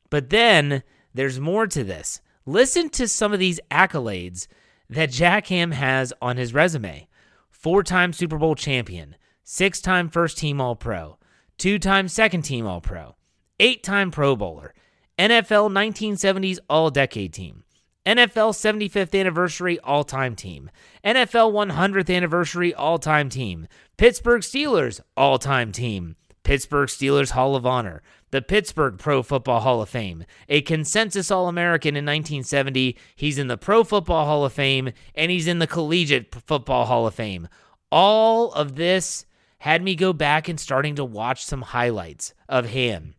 But 0.09 0.29
then 0.29 0.83
there's 1.13 1.39
more 1.39 1.67
to 1.67 1.83
this. 1.83 2.21
Listen 2.45 2.89
to 2.89 3.07
some 3.07 3.33
of 3.33 3.39
these 3.39 3.59
accolades 3.71 4.47
that 4.89 5.09
Jack 5.09 5.47
Ham 5.47 5.71
has 5.71 6.13
on 6.21 6.37
his 6.37 6.53
resume 6.53 7.07
four 7.49 7.81
time 7.81 8.13
Super 8.13 8.37
Bowl 8.37 8.53
champion, 8.53 9.15
six 9.43 9.81
time 9.81 10.09
first 10.09 10.37
team 10.37 10.61
All 10.61 10.75
Pro, 10.75 11.17
two 11.57 11.79
time 11.79 12.07
second 12.07 12.43
team 12.43 12.67
All 12.67 12.81
Pro, 12.81 13.15
eight 13.59 13.83
time 13.83 14.11
Pro 14.11 14.35
Bowler, 14.35 14.75
NFL 15.17 15.71
1970s 15.71 16.59
All 16.69 16.89
Decade 16.89 17.31
Team. 17.31 17.63
NFL 18.05 18.53
75th 18.53 19.19
Anniversary 19.19 19.79
All 19.79 20.03
Time 20.03 20.35
Team, 20.35 20.69
NFL 21.03 21.53
100th 21.71 22.13
Anniversary 22.13 22.73
All 22.73 22.99
Time 22.99 23.29
Team, 23.29 23.67
Pittsburgh 23.97 24.41
Steelers 24.41 24.99
All 25.17 25.39
Time 25.39 25.71
Team, 25.71 26.15
Pittsburgh 26.43 26.89
Steelers 26.89 27.31
Hall 27.31 27.55
of 27.55 27.65
Honor, 27.65 28.03
the 28.29 28.43
Pittsburgh 28.43 28.99
Pro 28.99 29.23
Football 29.23 29.61
Hall 29.61 29.81
of 29.81 29.89
Fame, 29.89 30.25
a 30.49 30.61
consensus 30.61 31.31
All 31.31 31.47
American 31.47 31.95
in 31.95 32.05
1970. 32.05 32.95
He's 33.15 33.39
in 33.39 33.47
the 33.47 33.57
Pro 33.57 33.83
Football 33.83 34.25
Hall 34.25 34.45
of 34.45 34.53
Fame, 34.53 34.91
and 35.15 35.31
he's 35.31 35.47
in 35.47 35.57
the 35.59 35.65
Collegiate 35.65 36.35
Football 36.45 36.85
Hall 36.85 37.07
of 37.07 37.15
Fame. 37.15 37.47
All 37.91 38.51
of 38.51 38.75
this 38.75 39.25
had 39.59 39.81
me 39.81 39.95
go 39.95 40.13
back 40.13 40.47
and 40.47 40.59
starting 40.59 40.95
to 40.95 41.05
watch 41.05 41.43
some 41.43 41.63
highlights 41.63 42.33
of 42.47 42.67
him. 42.67 43.14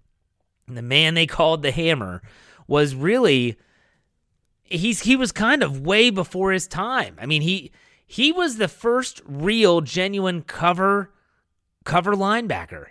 The 0.68 0.82
man 0.82 1.14
they 1.14 1.26
called 1.26 1.62
the 1.62 1.70
Hammer 1.70 2.22
was 2.66 2.94
really 2.94 3.56
he's 4.64 5.00
he 5.02 5.16
was 5.16 5.32
kind 5.32 5.62
of 5.62 5.80
way 5.80 6.10
before 6.10 6.52
his 6.52 6.66
time. 6.66 7.16
I 7.20 7.26
mean, 7.26 7.42
he 7.42 7.72
he 8.06 8.32
was 8.32 8.56
the 8.56 8.68
first 8.68 9.22
real 9.26 9.80
genuine 9.80 10.42
cover 10.42 11.12
cover 11.84 12.14
linebacker. 12.14 12.86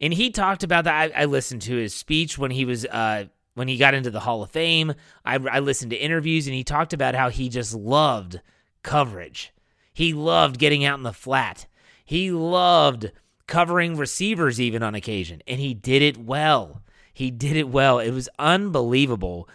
And 0.00 0.14
he 0.14 0.30
talked 0.30 0.62
about 0.62 0.84
that. 0.84 1.12
I, 1.14 1.22
I 1.22 1.24
listened 1.26 1.62
to 1.62 1.76
his 1.76 1.94
speech 1.94 2.38
when 2.38 2.50
he 2.50 2.64
was 2.64 2.86
uh, 2.86 3.26
when 3.54 3.68
he 3.68 3.76
got 3.76 3.94
into 3.94 4.10
the 4.10 4.20
Hall 4.20 4.42
of 4.42 4.50
Fame. 4.50 4.94
I, 5.24 5.34
I 5.34 5.58
listened 5.58 5.90
to 5.90 5.96
interviews, 5.96 6.46
and 6.46 6.54
he 6.54 6.64
talked 6.64 6.94
about 6.94 7.14
how 7.14 7.28
he 7.28 7.48
just 7.50 7.74
loved 7.74 8.40
coverage. 8.82 9.52
He 9.92 10.14
loved 10.14 10.58
getting 10.58 10.84
out 10.84 10.98
in 10.98 11.02
the 11.02 11.12
flat. 11.12 11.66
He 12.04 12.30
loved 12.30 13.12
covering 13.46 13.96
receivers 13.96 14.60
even 14.60 14.82
on 14.82 14.94
occasion, 14.94 15.42
and 15.46 15.60
he 15.60 15.74
did 15.74 16.00
it 16.00 16.16
well. 16.16 16.82
He 17.20 17.30
did 17.30 17.54
it 17.54 17.68
well. 17.68 17.98
It 17.98 18.12
was 18.12 18.30
unbelievable. 18.38 19.46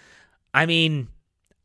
I 0.53 0.67
mean, 0.67 1.07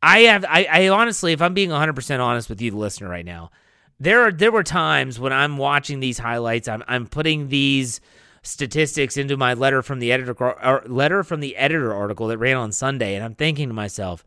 I 0.01 0.21
have 0.21 0.43
I, 0.45 0.67
I 0.67 0.87
honestly, 0.87 1.31
if 1.31 1.43
I'm 1.43 1.53
being 1.53 1.69
100% 1.69 2.19
honest 2.19 2.49
with 2.49 2.59
you, 2.59 2.71
the 2.71 2.77
listener, 2.77 3.07
right 3.07 3.23
now, 3.23 3.51
there 3.99 4.23
are 4.23 4.31
there 4.31 4.51
were 4.51 4.63
times 4.63 5.19
when 5.19 5.31
I'm 5.31 5.57
watching 5.57 5.99
these 5.99 6.17
highlights, 6.17 6.67
I'm 6.67 6.83
I'm 6.87 7.05
putting 7.05 7.49
these 7.49 8.01
statistics 8.41 9.15
into 9.15 9.37
my 9.37 9.53
letter 9.53 9.83
from 9.83 9.99
the 9.99 10.11
editor 10.11 10.81
letter 10.87 11.23
from 11.23 11.39
the 11.39 11.55
editor 11.55 11.93
article 11.93 12.25
that 12.29 12.39
ran 12.39 12.57
on 12.57 12.71
Sunday, 12.71 13.13
and 13.13 13.23
I'm 13.23 13.35
thinking 13.35 13.67
to 13.67 13.73
myself, 13.75 14.25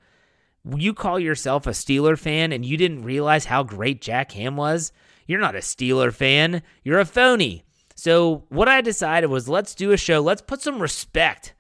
you 0.77 0.95
call 0.95 1.19
yourself 1.19 1.67
a 1.67 1.71
Steeler 1.71 2.17
fan 2.17 2.53
and 2.53 2.65
you 2.65 2.77
didn't 2.77 3.03
realize 3.03 3.47
how 3.47 3.65
great 3.65 4.01
Jack 4.01 4.31
Ham 4.31 4.57
was? 4.57 4.93
You're 5.27 5.41
not 5.41 5.57
a 5.57 5.59
Steeler 5.59 6.13
fan. 6.13 6.63
You're 6.85 7.01
a 7.01 7.05
phony. 7.05 7.65
So 7.97 8.45
what 8.49 8.69
I 8.69 8.81
decided 8.81 9.27
was 9.27 9.49
let's 9.49 9.75
do 9.75 9.91
a 9.91 9.97
show. 9.97 10.21
Let's 10.21 10.41
put 10.41 10.63
some 10.63 10.81
respect 10.81 11.53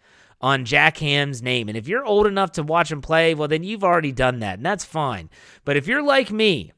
on 0.44 0.66
Jack 0.66 0.98
Ham's 0.98 1.40
name. 1.40 1.70
And 1.70 1.76
if 1.76 1.88
you're 1.88 2.04
old 2.04 2.26
enough 2.26 2.52
to 2.52 2.62
watch 2.62 2.92
him 2.92 3.00
play, 3.00 3.34
well, 3.34 3.48
then 3.48 3.62
you've 3.62 3.82
already 3.82 4.12
done 4.12 4.40
that, 4.40 4.58
and 4.58 4.66
that's 4.66 4.84
fine. 4.84 5.30
But 5.64 5.78
if 5.78 5.86
you're 5.86 6.02
like 6.02 6.30
me, 6.30 6.72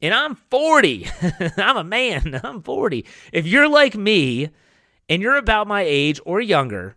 and 0.00 0.14
I'm 0.14 0.34
40, 0.34 1.06
I'm 1.58 1.76
a 1.76 1.84
man, 1.84 2.40
I'm 2.42 2.62
40. 2.62 3.04
If 3.30 3.46
you're 3.46 3.68
like 3.68 3.94
me, 3.94 4.48
and 5.10 5.20
you're 5.20 5.36
about 5.36 5.66
my 5.66 5.82
age 5.82 6.20
or 6.24 6.40
younger, 6.40 6.96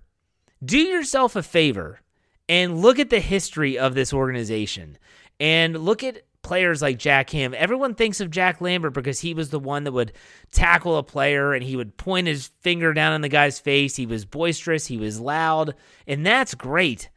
do 0.63 0.79
yourself 0.79 1.35
a 1.35 1.43
favor 1.43 1.99
and 2.47 2.81
look 2.81 2.97
at 2.97 3.09
the 3.09 3.19
history 3.19 3.77
of 3.77 3.93
this 3.93 4.13
organization 4.13 4.97
and 5.37 5.77
look 5.77 6.01
at 6.01 6.21
players 6.45 6.79
like 6.79 6.99
Jack 6.99 7.31
Ham. 7.31 7.55
Everyone 7.57 7.95
thinks 7.95 8.21
of 8.21 8.29
Jack 8.29 8.61
Lambert 8.61 8.93
because 8.93 9.19
he 9.19 9.33
was 9.33 9.49
the 9.49 9.59
one 9.59 9.83
that 9.83 9.91
would 9.91 10.13
tackle 10.51 10.95
a 10.95 11.01
player 11.01 11.53
and 11.53 11.63
he 11.63 11.75
would 11.75 11.97
point 11.97 12.27
his 12.27 12.51
finger 12.61 12.93
down 12.93 13.13
in 13.13 13.21
the 13.21 13.29
guy's 13.29 13.59
face. 13.59 13.95
He 13.95 14.05
was 14.05 14.25
boisterous, 14.25 14.85
he 14.85 14.97
was 14.97 15.19
loud, 15.19 15.73
and 16.05 16.23
that's 16.23 16.53
great. 16.53 17.09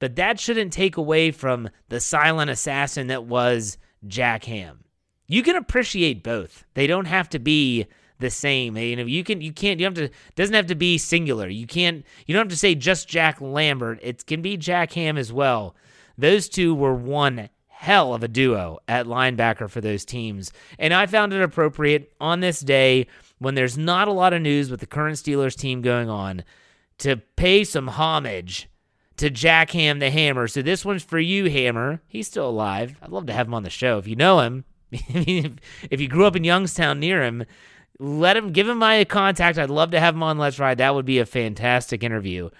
But 0.00 0.16
that 0.16 0.40
shouldn't 0.40 0.72
take 0.72 0.96
away 0.96 1.30
from 1.30 1.70
the 1.90 2.00
silent 2.00 2.50
assassin 2.50 3.06
that 3.06 3.22
was 3.22 3.78
Jack 4.08 4.44
Ham. 4.46 4.82
You 5.28 5.44
can 5.44 5.54
appreciate 5.54 6.24
both. 6.24 6.64
They 6.74 6.88
don't 6.88 7.04
have 7.04 7.28
to 7.30 7.38
be 7.38 7.86
the 8.18 8.30
same. 8.30 8.76
You 8.76 8.96
know, 8.96 9.04
you 9.04 9.22
can 9.22 9.40
you 9.40 9.52
can't 9.52 9.78
you 9.78 9.86
have 9.86 9.94
to 9.94 10.10
doesn't 10.34 10.56
have 10.56 10.66
to 10.66 10.74
be 10.74 10.98
singular. 10.98 11.48
You 11.48 11.68
can't 11.68 12.04
you 12.26 12.34
don't 12.34 12.46
have 12.46 12.52
to 12.52 12.58
say 12.58 12.74
just 12.74 13.08
Jack 13.08 13.40
Lambert. 13.40 14.00
It 14.02 14.26
can 14.26 14.42
be 14.42 14.56
Jack 14.56 14.94
Ham 14.94 15.16
as 15.16 15.32
well. 15.32 15.76
Those 16.18 16.48
two 16.48 16.74
were 16.74 16.94
one 16.94 17.48
hell 17.82 18.14
of 18.14 18.22
a 18.22 18.28
duo 18.28 18.78
at 18.86 19.06
linebacker 19.06 19.68
for 19.68 19.80
those 19.80 20.04
teams. 20.04 20.52
And 20.78 20.94
I 20.94 21.06
found 21.06 21.32
it 21.32 21.42
appropriate 21.42 22.12
on 22.20 22.38
this 22.38 22.60
day 22.60 23.08
when 23.40 23.56
there's 23.56 23.76
not 23.76 24.06
a 24.06 24.12
lot 24.12 24.32
of 24.32 24.40
news 24.40 24.70
with 24.70 24.78
the 24.78 24.86
current 24.86 25.16
Steelers 25.16 25.56
team 25.56 25.82
going 25.82 26.08
on 26.08 26.44
to 26.98 27.16
pay 27.16 27.64
some 27.64 27.88
homage 27.88 28.68
to 29.16 29.30
Jack 29.30 29.72
Ham 29.72 29.98
the 29.98 30.10
Hammer. 30.10 30.46
So 30.46 30.62
this 30.62 30.84
one's 30.84 31.02
for 31.02 31.18
you, 31.18 31.50
Hammer. 31.50 32.00
He's 32.06 32.28
still 32.28 32.48
alive. 32.48 32.94
I'd 33.02 33.10
love 33.10 33.26
to 33.26 33.32
have 33.32 33.48
him 33.48 33.54
on 33.54 33.64
the 33.64 33.68
show. 33.68 33.98
If 33.98 34.06
you 34.06 34.14
know 34.14 34.38
him, 34.38 34.64
if 34.92 36.00
you 36.00 36.06
grew 36.06 36.26
up 36.26 36.36
in 36.36 36.44
Johnstown 36.44 37.00
near 37.00 37.24
him, 37.24 37.44
let 37.98 38.36
him 38.36 38.52
give 38.52 38.68
him 38.68 38.78
my 38.78 39.02
contact. 39.04 39.58
I'd 39.58 39.70
love 39.70 39.90
to 39.90 39.98
have 39.98 40.14
him 40.14 40.22
on 40.22 40.38
Let's 40.38 40.60
Ride. 40.60 40.78
That 40.78 40.94
would 40.94 41.04
be 41.04 41.18
a 41.18 41.26
fantastic 41.26 42.04
interview. 42.04 42.50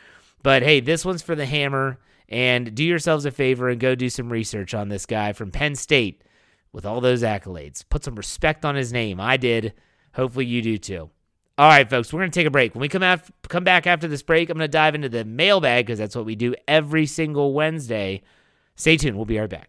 But 0.43 0.64
hey, 0.64 0.81
this 0.81 1.05
one's 1.05 1.23
for 1.23 1.37
the 1.37 1.47
Hammer. 1.47 2.00
And 2.32 2.74
do 2.74 2.82
yourselves 2.82 3.26
a 3.26 3.30
favor 3.30 3.68
and 3.68 3.78
go 3.78 3.94
do 3.94 4.08
some 4.08 4.32
research 4.32 4.72
on 4.72 4.88
this 4.88 5.04
guy 5.04 5.34
from 5.34 5.50
Penn 5.50 5.74
State 5.74 6.24
with 6.72 6.86
all 6.86 7.02
those 7.02 7.22
accolades. 7.22 7.84
Put 7.86 8.04
some 8.04 8.14
respect 8.14 8.64
on 8.64 8.74
his 8.74 8.90
name. 8.90 9.20
I 9.20 9.36
did. 9.36 9.74
Hopefully 10.14 10.46
you 10.46 10.62
do 10.62 10.78
too. 10.78 11.10
All 11.58 11.68
right, 11.68 11.88
folks, 11.88 12.10
we're 12.10 12.20
going 12.20 12.30
to 12.30 12.40
take 12.40 12.46
a 12.46 12.50
break. 12.50 12.74
When 12.74 12.80
we 12.80 12.88
come 12.88 13.02
af- 13.02 13.30
come 13.48 13.64
back 13.64 13.86
after 13.86 14.08
this 14.08 14.22
break, 14.22 14.48
I'm 14.48 14.56
going 14.56 14.64
to 14.64 14.72
dive 14.72 14.94
into 14.94 15.10
the 15.10 15.26
mailbag 15.26 15.84
because 15.84 15.98
that's 15.98 16.16
what 16.16 16.24
we 16.24 16.34
do 16.34 16.54
every 16.66 17.04
single 17.04 17.52
Wednesday. 17.52 18.22
Stay 18.76 18.96
tuned. 18.96 19.16
We'll 19.16 19.26
be 19.26 19.38
right 19.38 19.50
back. 19.50 19.68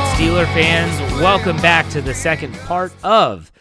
Right, 0.00 0.16
Steeler 0.16 0.46
fans, 0.54 1.12
welcome 1.20 1.56
back 1.58 1.88
to 1.90 2.00
the 2.00 2.14
second 2.14 2.54
part 2.60 2.92
of 3.02 3.52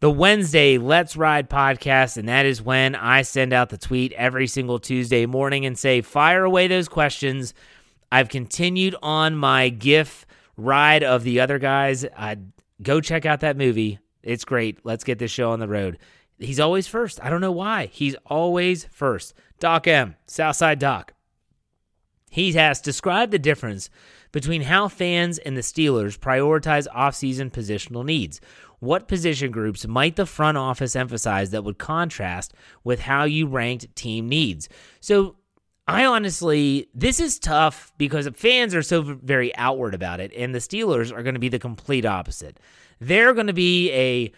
the 0.00 0.10
Wednesday 0.10 0.78
Let's 0.78 1.16
Ride 1.16 1.50
podcast. 1.50 2.16
And 2.16 2.28
that 2.28 2.46
is 2.46 2.62
when 2.62 2.94
I 2.94 3.22
send 3.22 3.52
out 3.52 3.68
the 3.68 3.76
tweet 3.76 4.12
every 4.12 4.46
single 4.46 4.78
Tuesday 4.78 5.26
morning 5.26 5.66
and 5.66 5.78
say, 5.78 6.00
fire 6.00 6.44
away 6.44 6.66
those 6.66 6.88
questions. 6.88 7.52
I've 8.10 8.28
continued 8.28 8.96
on 9.02 9.36
my 9.36 9.68
GIF 9.68 10.24
ride 10.56 11.04
of 11.04 11.24
the 11.24 11.40
other 11.40 11.58
guys. 11.58 12.06
Uh, 12.16 12.36
go 12.82 13.00
check 13.00 13.26
out 13.26 13.40
that 13.40 13.56
movie. 13.56 13.98
It's 14.22 14.44
great. 14.44 14.78
Let's 14.84 15.04
get 15.04 15.18
this 15.18 15.30
show 15.30 15.50
on 15.50 15.60
the 15.60 15.68
road. 15.68 15.98
He's 16.38 16.60
always 16.60 16.86
first. 16.86 17.22
I 17.22 17.28
don't 17.28 17.40
know 17.40 17.52
why. 17.52 17.86
He's 17.86 18.16
always 18.26 18.84
first. 18.84 19.34
Doc 19.60 19.86
M, 19.86 20.16
Southside 20.26 20.78
Doc. 20.78 21.12
He 22.30 22.52
has 22.52 22.80
described 22.80 23.30
the 23.30 23.38
difference 23.38 23.90
between 24.32 24.62
how 24.62 24.88
fans 24.88 25.38
and 25.38 25.56
the 25.56 25.60
Steelers 25.60 26.18
prioritize 26.18 26.88
offseason 26.88 27.52
positional 27.52 28.04
needs. 28.04 28.40
What 28.80 29.06
position 29.06 29.52
groups 29.52 29.86
might 29.86 30.16
the 30.16 30.26
front 30.26 30.58
office 30.58 30.96
emphasize 30.96 31.50
that 31.50 31.62
would 31.62 31.78
contrast 31.78 32.52
with 32.82 33.00
how 33.00 33.24
you 33.24 33.46
ranked 33.46 33.94
team 33.94 34.28
needs? 34.28 34.68
So, 35.00 35.36
I 35.86 36.04
honestly, 36.04 36.88
this 36.94 37.20
is 37.20 37.38
tough 37.38 37.92
because 37.98 38.28
fans 38.34 38.74
are 38.74 38.82
so 38.82 39.02
very 39.02 39.54
outward 39.56 39.94
about 39.94 40.20
it, 40.20 40.32
and 40.36 40.54
the 40.54 40.60
Steelers 40.60 41.12
are 41.12 41.22
going 41.22 41.34
to 41.34 41.40
be 41.40 41.48
the 41.48 41.58
complete 41.58 42.04
opposite. 42.04 42.58
They're 43.00 43.34
going 43.34 43.48
to 43.48 43.52
be 43.52 43.92
a, 43.92 44.32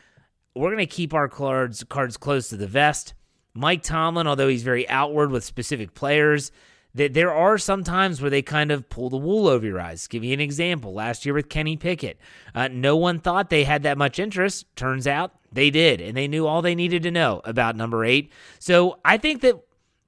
we're 0.55 0.71
going 0.71 0.79
to 0.79 0.87
keep 0.87 1.13
our 1.13 1.29
cards 1.29 1.85
cards 1.85 2.17
close 2.17 2.49
to 2.49 2.57
the 2.57 2.67
vest. 2.67 3.15
Mike 3.55 3.83
Tomlin, 3.83 4.27
although 4.27 4.49
he's 4.49 4.63
very 4.63 4.89
outward 4.89 5.31
with 5.31 5.45
specific 5.45 5.95
players, 5.95 6.51
that 6.95 7.15
there 7.15 7.33
are 7.33 7.59
some 7.59 7.83
times 7.83 8.21
where 8.21 8.31
they 8.31 8.43
kind 8.43 8.71
of 8.71 8.89
pull 8.89 9.11
the 9.11 9.17
wool 9.17 9.49
over 9.49 9.67
your 9.67 9.81
eyes. 9.81 10.07
Give 10.07 10.23
you 10.23 10.33
an 10.33 10.41
example. 10.41 10.93
Last 10.95 11.25
year 11.25 11.35
with 11.35 11.49
Kenny 11.49 11.77
Pickett, 11.77 12.19
uh, 12.55 12.69
no 12.69 12.97
one 12.97 13.19
thought 13.19 13.51
they 13.51 13.65
had 13.65 13.83
that 13.83 13.99
much 13.99 14.19
interest. 14.19 14.67
Turns 14.77 15.07
out 15.07 15.33
they 15.53 15.71
did, 15.71 16.01
and 16.01 16.17
they 16.17 16.29
knew 16.29 16.47
all 16.47 16.63
they 16.63 16.75
needed 16.75 17.03
to 17.03 17.11
know 17.11 17.41
about 17.45 17.77
number 17.77 18.05
eight. 18.05 18.33
So 18.59 18.99
I 19.05 19.19
think 19.19 19.41
that 19.43 19.61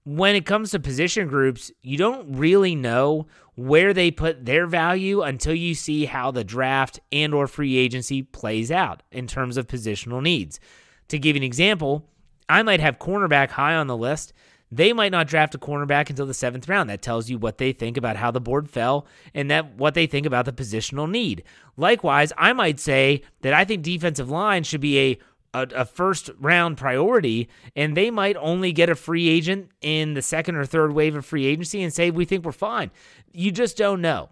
when 0.05 0.37
it 0.37 0.47
comes 0.47 0.71
to 0.71 0.79
position 0.79 1.27
groups, 1.27 1.73
you 1.83 1.99
don't 1.99 2.37
really 2.37 2.77
know 2.77 3.27
where 3.57 3.93
they 3.93 4.11
put 4.11 4.45
their 4.45 4.67
value 4.67 5.23
until 5.23 5.55
you 5.55 5.75
see 5.75 6.05
how 6.05 6.31
the 6.31 6.45
draft 6.45 7.01
and 7.11 7.35
or 7.35 7.49
free 7.49 7.77
agency 7.77 8.23
plays 8.23 8.71
out 8.71 9.03
in 9.11 9.27
terms 9.27 9.57
of 9.57 9.67
positional 9.67 10.23
needs. 10.23 10.61
To 11.09 11.19
give 11.19 11.35
you 11.35 11.41
an 11.41 11.45
example, 11.45 12.09
I 12.49 12.63
might 12.63 12.81
have 12.81 12.99
cornerback 12.99 13.51
high 13.51 13.75
on 13.75 13.89
the 13.89 13.97
list. 13.97 14.33
They 14.71 14.93
might 14.93 15.13
not 15.13 15.29
draft 15.29 15.55
a 15.55 15.59
cornerback 15.59 16.11
until 16.11 16.27
the 16.27 16.35
seventh 16.35 16.69
round. 16.69 16.91
That 16.91 17.03
tells 17.03 17.31
you 17.31 17.39
what 17.39 17.59
they 17.59 17.73
think 17.73 17.97
about 17.97 18.17
how 18.17 18.31
the 18.31 18.41
board 18.41 18.69
fell 18.69 19.07
and 19.33 19.51
that 19.51 19.77
what 19.77 19.95
they 19.95 20.07
think 20.07 20.27
about 20.27 20.45
the 20.45 20.53
positional 20.53 21.09
need. 21.09 21.45
Likewise, 21.77 22.33
I 22.37 22.53
might 22.53 22.81
say 22.81 23.23
that 23.43 23.53
I 23.53 23.65
think 23.65 23.83
defensive 23.83 24.31
line 24.31 24.65
should 24.65 24.81
be 24.81 24.99
a 24.99 25.19
a, 25.55 25.67
a, 25.75 25.85
first 25.87 26.29
round 26.39 26.77
priority, 26.77 27.49
and 27.75 27.97
they 27.97 28.11
might 28.11 28.37
only 28.37 28.73
get 28.73 28.91
a 28.91 28.95
free 28.95 29.29
agent 29.29 29.71
in 29.81 30.13
the 30.13 30.21
second 30.21 30.57
or 30.57 30.67
third 30.67 30.93
wave 30.93 31.17
of 31.17 31.25
free 31.25 31.47
agency 31.47 31.83
and 31.83 31.93
say, 31.93 32.11
We 32.11 32.27
think 32.27 32.45
we're 32.45 32.53
fine. 32.53 32.91
You 33.33 33.51
just 33.51 33.79
don't 33.79 34.03
know. 34.03 34.29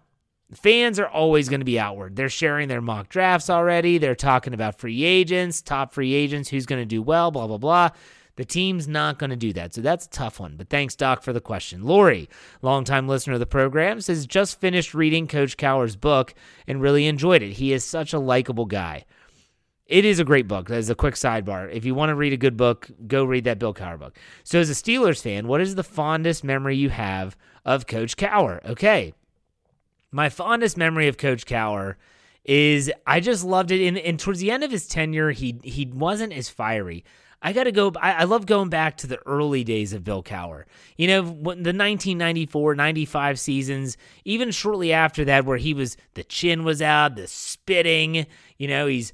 Fans 0.53 0.99
are 0.99 1.07
always 1.07 1.49
going 1.49 1.61
to 1.61 1.65
be 1.65 1.79
outward. 1.79 2.15
They're 2.15 2.29
sharing 2.29 2.67
their 2.67 2.81
mock 2.81 3.09
drafts 3.09 3.49
already. 3.49 3.97
They're 3.97 4.13
talking 4.13 4.53
about 4.53 4.77
free 4.77 5.03
agents, 5.03 5.61
top 5.61 5.93
free 5.93 6.13
agents, 6.13 6.49
who's 6.49 6.67
going 6.67 6.81
to 6.81 6.85
do 6.85 7.01
well, 7.01 7.31
blah, 7.31 7.47
blah, 7.47 7.57
blah. 7.57 7.89
The 8.35 8.45
team's 8.45 8.87
not 8.87 9.17
going 9.17 9.29
to 9.29 9.35
do 9.35 9.53
that. 9.53 9.73
So 9.73 9.81
that's 9.81 10.05
a 10.05 10.09
tough 10.09 10.39
one. 10.39 10.55
But 10.57 10.69
thanks, 10.69 10.95
Doc, 10.95 11.23
for 11.23 11.31
the 11.31 11.41
question. 11.41 11.83
Lori, 11.83 12.29
longtime 12.61 13.07
listener 13.07 13.33
of 13.33 13.39
the 13.39 13.45
program, 13.45 14.01
says 14.01 14.25
just 14.25 14.59
finished 14.59 14.93
reading 14.93 15.27
Coach 15.27 15.57
Cowher's 15.57 15.95
book 15.95 16.33
and 16.67 16.81
really 16.81 17.07
enjoyed 17.07 17.41
it. 17.41 17.53
He 17.53 17.71
is 17.71 17.85
such 17.85 18.13
a 18.13 18.19
likable 18.19 18.65
guy. 18.65 19.05
It 19.85 20.03
is 20.03 20.19
a 20.19 20.25
great 20.25 20.47
book. 20.47 20.69
As 20.69 20.89
a 20.89 20.95
quick 20.95 21.13
sidebar, 21.13 21.71
if 21.71 21.85
you 21.85 21.93
want 21.93 22.09
to 22.09 22.15
read 22.15 22.33
a 22.33 22.37
good 22.37 22.57
book, 22.57 22.89
go 23.07 23.23
read 23.23 23.43
that 23.43 23.59
Bill 23.59 23.73
Cowher 23.73 23.99
book. 23.99 24.17
So, 24.43 24.59
as 24.59 24.69
a 24.69 24.73
Steelers 24.73 25.21
fan, 25.21 25.47
what 25.47 25.61
is 25.61 25.75
the 25.75 25.83
fondest 25.83 26.43
memory 26.43 26.75
you 26.75 26.89
have 26.89 27.37
of 27.63 27.85
Coach 27.85 28.17
Cowher? 28.17 28.65
Okay, 28.65 29.13
my 30.11 30.29
fondest 30.29 30.75
memory 30.75 31.07
of 31.07 31.17
Coach 31.17 31.45
Cowher 31.45 31.95
is 32.43 32.91
I 33.05 33.19
just 33.19 33.43
loved 33.43 33.69
it. 33.69 33.85
And, 33.85 33.97
and 33.97 34.19
towards 34.19 34.39
the 34.39 34.49
end 34.49 34.63
of 34.63 34.71
his 34.71 34.87
tenure, 34.87 35.31
he 35.31 35.59
he 35.63 35.85
wasn't 35.85 36.33
as 36.33 36.49
fiery. 36.49 37.03
I 37.45 37.53
got 37.53 37.65
to 37.65 37.71
go. 37.71 37.91
I, 38.01 38.13
I, 38.13 38.23
love 38.23 38.47
going 38.47 38.69
back 38.69 38.97
to 38.97 39.07
the 39.07 39.19
early 39.27 39.63
days 39.63 39.93
of 39.93 40.03
Bill 40.03 40.23
Cowher. 40.23 40.63
You 40.97 41.07
know, 41.07 41.21
the 41.21 41.51
1994, 41.51 42.73
95 42.73 43.39
seasons, 43.39 43.97
even 44.23 44.49
shortly 44.49 44.91
after 44.91 45.23
that, 45.25 45.45
where 45.45 45.59
he 45.59 45.75
was, 45.75 45.95
the 46.15 46.23
chin 46.23 46.63
was 46.63 46.81
out, 46.81 47.15
the 47.15 47.27
spitting, 47.27 48.25
you 48.57 48.67
know, 48.67 48.87
he's 48.87 49.13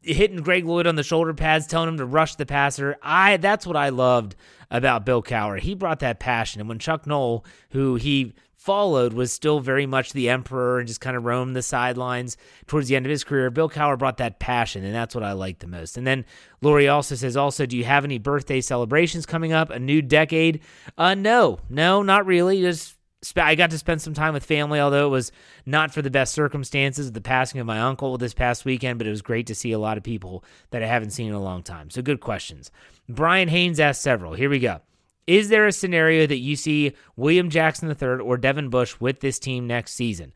hitting 0.00 0.40
Greg 0.40 0.64
Lloyd 0.64 0.86
on 0.86 0.94
the 0.94 1.02
shoulder 1.02 1.34
pads, 1.34 1.66
telling 1.66 1.90
him 1.90 1.98
to 1.98 2.06
rush 2.06 2.36
the 2.36 2.46
passer. 2.46 2.96
I, 3.02 3.36
that's 3.36 3.66
what 3.66 3.76
I 3.76 3.90
loved 3.90 4.36
about 4.70 5.04
Bill 5.04 5.22
Cowher. 5.22 5.60
He 5.60 5.74
brought 5.74 6.00
that 6.00 6.18
passion. 6.18 6.62
And 6.62 6.68
when 6.68 6.78
Chuck 6.78 7.06
Noll, 7.06 7.44
who 7.72 7.96
he 7.96 8.32
followed 8.60 9.14
was 9.14 9.32
still 9.32 9.58
very 9.58 9.86
much 9.86 10.12
the 10.12 10.28
emperor 10.28 10.78
and 10.78 10.86
just 10.86 11.00
kind 11.00 11.16
of 11.16 11.24
roamed 11.24 11.56
the 11.56 11.62
sidelines 11.62 12.36
towards 12.66 12.88
the 12.88 12.94
end 12.96 13.06
of 13.06 13.10
his 13.10 13.24
career. 13.24 13.48
Bill 13.50 13.70
Cowher 13.70 13.98
brought 13.98 14.18
that 14.18 14.38
passion, 14.38 14.84
and 14.84 14.94
that's 14.94 15.14
what 15.14 15.24
I 15.24 15.32
like 15.32 15.60
the 15.60 15.66
most. 15.66 15.96
And 15.96 16.06
then 16.06 16.26
Lori 16.60 16.86
also 16.86 17.14
says, 17.14 17.38
also, 17.38 17.64
do 17.64 17.74
you 17.74 17.84
have 17.84 18.04
any 18.04 18.18
birthday 18.18 18.60
celebrations 18.60 19.24
coming 19.24 19.54
up? 19.54 19.70
A 19.70 19.78
new 19.78 20.02
decade? 20.02 20.60
Uh, 20.98 21.14
no, 21.14 21.58
no, 21.70 22.02
not 22.02 22.26
really. 22.26 22.60
Just 22.60 22.98
I 23.34 23.54
got 23.54 23.70
to 23.70 23.78
spend 23.78 24.02
some 24.02 24.12
time 24.12 24.34
with 24.34 24.44
family, 24.44 24.78
although 24.78 25.06
it 25.06 25.10
was 25.10 25.32
not 25.64 25.94
for 25.94 26.02
the 26.02 26.10
best 26.10 26.34
circumstances. 26.34 27.12
The 27.12 27.20
passing 27.22 27.62
of 27.62 27.66
my 27.66 27.80
uncle 27.80 28.18
this 28.18 28.34
past 28.34 28.66
weekend, 28.66 28.98
but 28.98 29.06
it 29.06 29.10
was 29.10 29.22
great 29.22 29.46
to 29.46 29.54
see 29.54 29.72
a 29.72 29.78
lot 29.78 29.96
of 29.96 30.02
people 30.02 30.44
that 30.68 30.82
I 30.82 30.86
haven't 30.86 31.10
seen 31.10 31.28
in 31.28 31.34
a 31.34 31.42
long 31.42 31.62
time. 31.62 31.88
So 31.88 32.02
good 32.02 32.20
questions. 32.20 32.70
Brian 33.08 33.48
Haynes 33.48 33.80
asked 33.80 34.02
several. 34.02 34.34
Here 34.34 34.50
we 34.50 34.58
go. 34.58 34.82
Is 35.30 35.48
there 35.48 35.68
a 35.68 35.72
scenario 35.72 36.26
that 36.26 36.38
you 36.38 36.56
see 36.56 36.92
William 37.14 37.50
Jackson 37.50 37.88
III 37.88 38.18
or 38.18 38.36
Devin 38.36 38.68
Bush 38.68 38.96
with 38.98 39.20
this 39.20 39.38
team 39.38 39.64
next 39.64 39.92
season? 39.92 40.32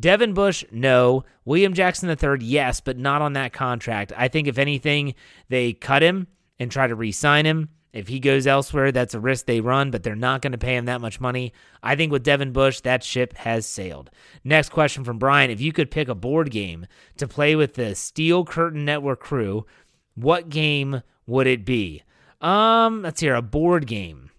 Devin 0.00 0.32
Bush, 0.32 0.64
no. 0.72 1.24
William 1.44 1.74
Jackson 1.74 2.08
III, 2.08 2.38
yes, 2.40 2.80
but 2.80 2.96
not 2.96 3.20
on 3.20 3.34
that 3.34 3.52
contract. 3.52 4.14
I 4.16 4.28
think 4.28 4.48
if 4.48 4.56
anything, 4.56 5.14
they 5.50 5.74
cut 5.74 6.02
him 6.02 6.26
and 6.58 6.72
try 6.72 6.86
to 6.86 6.94
re 6.94 7.12
sign 7.12 7.44
him. 7.44 7.68
If 7.92 8.08
he 8.08 8.18
goes 8.18 8.46
elsewhere, 8.46 8.92
that's 8.92 9.12
a 9.12 9.20
risk 9.20 9.44
they 9.44 9.60
run, 9.60 9.90
but 9.90 10.04
they're 10.04 10.16
not 10.16 10.40
going 10.40 10.52
to 10.52 10.58
pay 10.58 10.74
him 10.74 10.86
that 10.86 11.02
much 11.02 11.20
money. 11.20 11.52
I 11.82 11.94
think 11.94 12.10
with 12.10 12.22
Devin 12.22 12.52
Bush, 12.52 12.80
that 12.80 13.04
ship 13.04 13.36
has 13.36 13.66
sailed. 13.66 14.08
Next 14.42 14.70
question 14.70 15.04
from 15.04 15.18
Brian 15.18 15.50
If 15.50 15.60
you 15.60 15.74
could 15.74 15.90
pick 15.90 16.08
a 16.08 16.14
board 16.14 16.50
game 16.50 16.86
to 17.18 17.28
play 17.28 17.56
with 17.56 17.74
the 17.74 17.94
Steel 17.94 18.46
Curtain 18.46 18.86
Network 18.86 19.20
crew, 19.20 19.66
what 20.14 20.48
game 20.48 21.02
would 21.26 21.46
it 21.46 21.66
be? 21.66 22.04
Um, 22.40 23.02
let's 23.02 23.20
hear 23.20 23.34
a 23.34 23.42
board 23.42 23.86
game. 23.86 24.29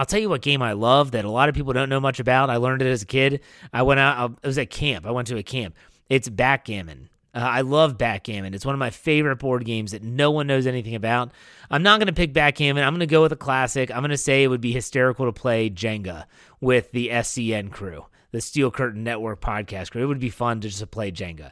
I'll 0.00 0.06
tell 0.06 0.18
you 0.18 0.30
what 0.30 0.40
game 0.40 0.62
I 0.62 0.72
love 0.72 1.10
that 1.10 1.26
a 1.26 1.30
lot 1.30 1.50
of 1.50 1.54
people 1.54 1.74
don't 1.74 1.90
know 1.90 2.00
much 2.00 2.20
about. 2.20 2.48
I 2.48 2.56
learned 2.56 2.80
it 2.80 2.88
as 2.88 3.02
a 3.02 3.06
kid. 3.06 3.42
I 3.70 3.82
went 3.82 4.00
out, 4.00 4.32
it 4.42 4.46
was 4.46 4.56
at 4.56 4.70
camp. 4.70 5.04
I 5.04 5.10
went 5.10 5.28
to 5.28 5.36
a 5.36 5.42
camp. 5.42 5.74
It's 6.08 6.26
backgammon. 6.26 7.10
Uh, 7.34 7.40
I 7.40 7.60
love 7.60 7.98
backgammon. 7.98 8.54
It's 8.54 8.64
one 8.64 8.74
of 8.74 8.78
my 8.78 8.88
favorite 8.88 9.36
board 9.36 9.62
games 9.66 9.92
that 9.92 10.02
no 10.02 10.30
one 10.30 10.46
knows 10.46 10.66
anything 10.66 10.94
about. 10.94 11.32
I'm 11.70 11.82
not 11.82 11.98
going 11.98 12.06
to 12.06 12.14
pick 12.14 12.32
backgammon. 12.32 12.82
I'm 12.82 12.94
going 12.94 13.00
to 13.00 13.06
go 13.06 13.20
with 13.20 13.32
a 13.32 13.36
classic. 13.36 13.90
I'm 13.90 14.00
going 14.00 14.08
to 14.08 14.16
say 14.16 14.42
it 14.42 14.48
would 14.48 14.62
be 14.62 14.72
hysterical 14.72 15.26
to 15.26 15.32
play 15.32 15.68
Jenga 15.68 16.24
with 16.62 16.90
the 16.92 17.10
SCN 17.10 17.70
crew, 17.70 18.06
the 18.30 18.40
Steel 18.40 18.70
Curtain 18.70 19.04
Network 19.04 19.42
podcast 19.42 19.90
crew. 19.90 20.02
It 20.02 20.06
would 20.06 20.18
be 20.18 20.30
fun 20.30 20.62
to 20.62 20.70
just 20.70 20.90
play 20.90 21.12
Jenga. 21.12 21.50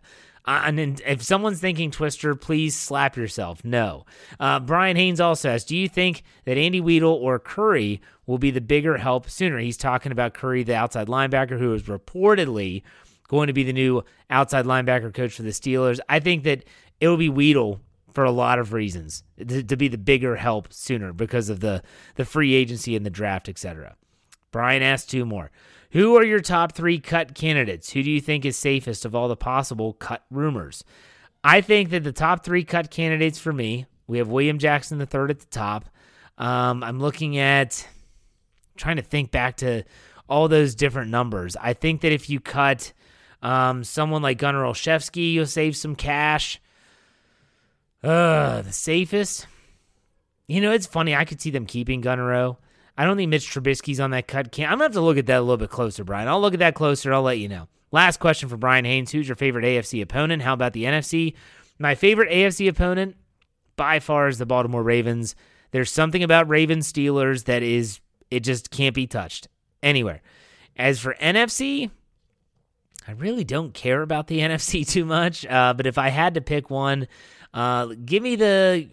Uh, 0.49 0.63
and 0.65 1.03
if 1.07 1.23
someone's 1.23 1.61
thinking 1.61 1.91
Twister, 1.91 2.35
please 2.35 2.75
slap 2.75 3.19
yourself. 3.19 3.63
No. 3.65 4.07
Uh, 4.41 4.59
Brian 4.59 4.97
Haynes 4.97 5.21
also 5.21 5.51
asks, 5.51 5.67
do 5.67 5.77
you 5.77 5.91
think 5.91 6.23
that 6.47 6.57
Andy 6.57 6.81
Weidl 6.81 7.13
or 7.13 7.39
Curry 7.39 8.01
will 8.27 8.39
be 8.39 8.51
the 8.51 8.63
bigger 8.63 8.97
help 8.97 9.29
sooner? 9.29 9.59
He's 9.59 9.77
talking 9.77 10.11
about 10.11 10.33
Curry, 10.33 10.63
the 10.63 10.75
outside 10.75 11.07
linebacker, 11.07 11.59
who 11.59 11.75
is 11.75 11.83
reportedly 11.83 12.83
going 13.29 13.49
to 13.49 13.53
be 13.53 13.63
the 13.63 13.75
new 13.75 14.03
outside 14.31 14.65
linebacker 14.65 15.13
coach 15.13 15.35
for 15.35 15.43
the 15.43 15.51
Steelers. 15.51 16.01
I 16.09 16.19
think 16.19 16.45
that 16.45 16.65
it 16.99 17.09
will 17.09 17.19
be 17.19 17.29
Weidl 17.29 17.81
for 18.15 18.25
a 18.25 18.31
lot 18.31 18.59
of 18.59 18.73
reasons 18.73 19.25
to, 19.37 19.63
to 19.63 19.77
be 19.77 19.89
the 19.89 19.99
bigger 19.99 20.37
help 20.37 20.73
sooner 20.73 21.13
because 21.13 21.51
of 21.51 21.61
the 21.61 21.83
the 22.15 22.25
free 22.25 22.55
agency 22.55 22.97
and 22.97 23.05
the 23.05 23.11
draft, 23.11 23.51
etc. 23.51 23.97
Brian 24.51 24.83
asked 24.83 25.11
two 25.11 25.27
more. 25.27 25.51
Who 25.93 26.17
are 26.17 26.25
your 26.25 26.41
top 26.41 26.73
three 26.73 26.99
cut 26.99 27.35
candidates? 27.35 27.91
Who 27.91 28.03
do 28.03 28.11
you 28.11 28.21
think 28.21 28.45
is 28.45 28.57
safest 28.57 29.05
of 29.05 29.15
all 29.15 29.29
the 29.29 29.37
possible 29.37 29.95
cut 29.95 30.25
rumors? 30.31 30.85
I 31.43 31.61
think 31.61 31.91
that 31.91 32.05
the 32.05 32.13
top 32.13 32.45
three 32.45 32.65
cut 32.65 32.91
candidates 32.91 33.39
for 33.39 33.53
me, 33.53 33.87
we 34.07 34.19
have 34.19 34.29
William 34.29 34.59
Jackson 34.59 34.99
the 34.99 35.07
third 35.07 35.31
at 35.31 35.39
the 35.41 35.47
top. 35.47 35.89
Um, 36.37 36.83
I'm 36.83 37.01
looking 37.01 37.39
at 37.39 37.87
trying 38.77 38.97
to 38.97 39.03
think 39.03 39.31
back 39.31 39.57
to 39.59 39.85
all 40.29 40.49
those 40.49 40.75
different 40.75 41.11
numbers. 41.11 41.57
I 41.57 41.73
think 41.73 42.03
that 42.03 42.13
if 42.13 42.29
you 42.29 42.39
cut 42.39 42.93
um, 43.43 43.83
someone 43.83 44.23
like 44.23 44.39
Gunnar 44.39 44.65
Olszewski, 44.65 45.33
you'll 45.33 45.47
save 45.47 45.77
some 45.77 45.97
cash. 45.97 46.61
Uh, 48.03 48.63
the 48.63 48.73
safest. 48.73 49.47
You 50.47 50.61
know, 50.61 50.73
it's 50.73 50.87
funny. 50.87 51.15
I 51.15 51.25
could 51.25 51.41
see 51.41 51.51
them 51.51 51.67
keeping 51.67 52.01
Gunnar. 52.01 52.57
I 52.99 53.05
don't 53.05 53.17
think 53.17 53.31
Mitch 53.31 53.49
Trubisky's 53.49 54.01
on 54.01 54.11
that 54.11 54.27
cut. 54.27 54.51
Can 54.51 54.65
I'm 54.65 54.73
gonna 54.73 54.87
have 54.87 54.93
to 54.95 55.01
look 55.01 55.19
at 55.19 55.27
that 55.27 55.39
a 55.39 55.41
little 55.41 55.57
bit 55.57 55.71
closer, 55.71 56.03
Brian. 56.03 56.27
I'll 56.27 56.41
look 56.41 56.53
at 56.53 56.59
that 56.59 56.75
closer. 56.75 57.15
I'll 57.15 57.23
let 57.23 57.39
you 57.39 57.49
know. 57.49 57.69
Last 57.93 58.19
question 58.19 58.49
for 58.49 58.57
Brian 58.57 58.85
Haynes: 58.85 59.13
Who's 59.13 59.29
your 59.29 59.37
favorite 59.37 59.65
AFC 59.65 60.03
opponent? 60.03 60.43
How 60.43 60.53
about 60.53 60.73
the 60.73 60.83
NFC? 60.83 61.35
My 61.79 61.95
favorite 61.95 62.29
AFC 62.29 62.69
opponent, 62.69 63.15
by 63.77 64.01
far, 64.01 64.27
is 64.27 64.39
the 64.39 64.47
Baltimore 64.47 64.83
Ravens. 64.83 65.37
There's 65.71 65.93
something 65.93 66.25
about 66.25 66.49
Ravens 66.49 66.93
Steelers 66.93 67.45
that 67.45 67.63
is 67.63 68.01
it 68.33 68.41
just 68.41 68.73
can't 68.73 68.97
be 68.97 69.07
touched 69.07 69.47
anywhere. 69.81 70.21
As 70.77 70.99
for 70.99 71.15
NFC, 71.15 71.93
I 73.07 73.13
really 73.13 73.45
don't 73.45 73.75
care 73.75 74.03
about 74.03 74.27
the 74.27 74.39
NFC 74.41 74.87
too 74.87 75.05
much. 75.05 75.47
Uh, 75.47 75.73
but 75.73 75.87
if 75.87 75.99
I 75.99 76.09
had 76.09 76.35
to 76.35 76.41
pick 76.41 76.69
one, 76.69 77.07
uh, 77.55 77.87
give 78.05 78.25
me 78.25 78.35
the 78.35 78.89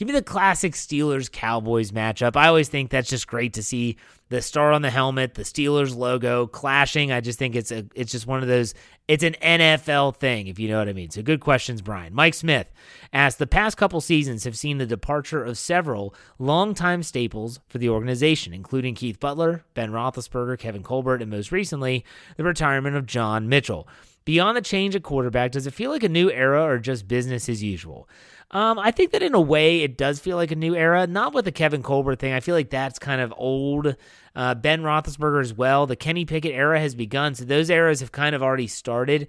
Give 0.00 0.06
me 0.06 0.12
the 0.12 0.22
classic 0.22 0.72
Steelers 0.72 1.30
Cowboys 1.30 1.92
matchup. 1.92 2.34
I 2.34 2.48
always 2.48 2.70
think 2.70 2.88
that's 2.88 3.10
just 3.10 3.26
great 3.26 3.52
to 3.52 3.62
see 3.62 3.98
the 4.30 4.40
star 4.40 4.72
on 4.72 4.80
the 4.80 4.88
helmet, 4.88 5.34
the 5.34 5.42
Steelers 5.42 5.94
logo 5.94 6.46
clashing. 6.46 7.12
I 7.12 7.20
just 7.20 7.38
think 7.38 7.54
it's 7.54 7.70
a 7.70 7.84
it's 7.94 8.10
just 8.10 8.26
one 8.26 8.40
of 8.40 8.48
those 8.48 8.72
it's 9.08 9.22
an 9.22 9.34
NFL 9.42 10.16
thing, 10.16 10.46
if 10.46 10.58
you 10.58 10.68
know 10.68 10.78
what 10.78 10.88
I 10.88 10.94
mean. 10.94 11.10
So 11.10 11.20
good 11.20 11.40
questions, 11.40 11.82
Brian. 11.82 12.14
Mike 12.14 12.32
Smith 12.32 12.72
asked 13.12 13.38
the 13.38 13.46
past 13.46 13.76
couple 13.76 14.00
seasons 14.00 14.44
have 14.44 14.56
seen 14.56 14.78
the 14.78 14.86
departure 14.86 15.44
of 15.44 15.58
several 15.58 16.14
longtime 16.38 17.02
staples 17.02 17.60
for 17.68 17.76
the 17.76 17.90
organization, 17.90 18.54
including 18.54 18.94
Keith 18.94 19.20
Butler, 19.20 19.64
Ben 19.74 19.90
Roethlisberger, 19.90 20.58
Kevin 20.58 20.82
Colbert, 20.82 21.20
and 21.20 21.30
most 21.30 21.52
recently, 21.52 22.06
the 22.38 22.44
retirement 22.44 22.96
of 22.96 23.04
John 23.04 23.50
Mitchell. 23.50 23.86
Beyond 24.24 24.56
the 24.56 24.62
change 24.62 24.94
of 24.94 25.02
quarterback, 25.02 25.52
does 25.52 25.66
it 25.66 25.74
feel 25.74 25.90
like 25.90 26.02
a 26.02 26.08
new 26.08 26.30
era 26.30 26.62
or 26.62 26.78
just 26.78 27.08
business 27.08 27.48
as 27.48 27.62
usual? 27.62 28.08
Um, 28.52 28.78
I 28.78 28.90
think 28.90 29.12
that 29.12 29.22
in 29.22 29.34
a 29.34 29.40
way 29.40 29.82
it 29.82 29.96
does 29.96 30.18
feel 30.18 30.36
like 30.36 30.50
a 30.50 30.56
new 30.56 30.74
era. 30.74 31.06
Not 31.06 31.32
with 31.34 31.44
the 31.44 31.52
Kevin 31.52 31.82
Colbert 31.82 32.16
thing. 32.16 32.32
I 32.32 32.40
feel 32.40 32.54
like 32.54 32.70
that's 32.70 32.98
kind 32.98 33.20
of 33.20 33.32
old. 33.36 33.96
Uh, 34.34 34.54
ben 34.54 34.82
Roethlisberger 34.82 35.40
as 35.40 35.54
well. 35.54 35.86
The 35.86 35.96
Kenny 35.96 36.24
Pickett 36.24 36.54
era 36.54 36.80
has 36.80 36.94
begun, 36.94 37.34
so 37.34 37.44
those 37.44 37.70
eras 37.70 38.00
have 38.00 38.12
kind 38.12 38.34
of 38.34 38.42
already 38.42 38.66
started. 38.66 39.28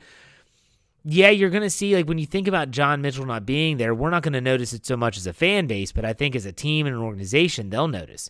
Yeah, 1.04 1.30
you're 1.30 1.50
going 1.50 1.64
to 1.64 1.70
see, 1.70 1.96
like, 1.96 2.08
when 2.08 2.20
you 2.20 2.28
think 2.28 2.48
about 2.48 2.70
John 2.70 3.02
Mitchell 3.02 3.26
not 3.26 3.44
being 3.44 3.78
there, 3.78 3.96
we're 3.96 4.12
not 4.12 4.22
going 4.22 4.34
to 4.34 4.42
notice 4.42 4.72
it 4.74 4.86
so 4.86 4.96
much 4.96 5.18
as 5.18 5.26
a 5.26 5.34
fan 5.34 5.66
base, 5.66 5.92
but 5.92 6.06
I 6.06 6.14
think 6.14 6.36
as 6.36 6.46
a 6.46 6.52
team 6.52 6.86
and 6.86 6.96
an 6.96 7.02
organization, 7.02 7.72
they'll 7.72 7.88
notice. 7.88 8.30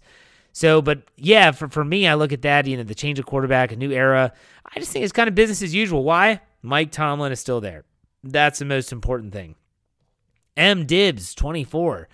So, 0.54 0.82
but 0.82 1.04
yeah, 1.18 1.52
for, 1.52 1.68
for 1.68 1.84
me, 1.84 2.08
I 2.08 2.14
look 2.14 2.32
at 2.32 2.44
that, 2.44 2.68
you 2.68 2.78
know, 2.78 2.84
the 2.84 2.96
change 2.96 3.20
of 3.20 3.26
quarterback, 3.26 3.74
a 3.74 3.76
new 3.76 3.92
era. 3.92 4.32
I 4.74 4.80
just 4.80 4.92
think 4.92 5.04
it's 5.04 5.12
kind 5.12 5.28
of 5.28 5.36
business 5.36 5.62
as 5.62 5.76
usual. 5.76 6.04
Why? 6.04 6.40
Mike 6.62 6.92
Tomlin 6.92 7.32
is 7.32 7.40
still 7.40 7.62
there. 7.62 7.86
That's 8.24 8.60
the 8.60 8.66
most 8.66 8.92
important 8.92 9.34
thing. 9.34 9.56
M. 10.56 10.86
Dibs, 10.86 11.34
24. 11.34 12.08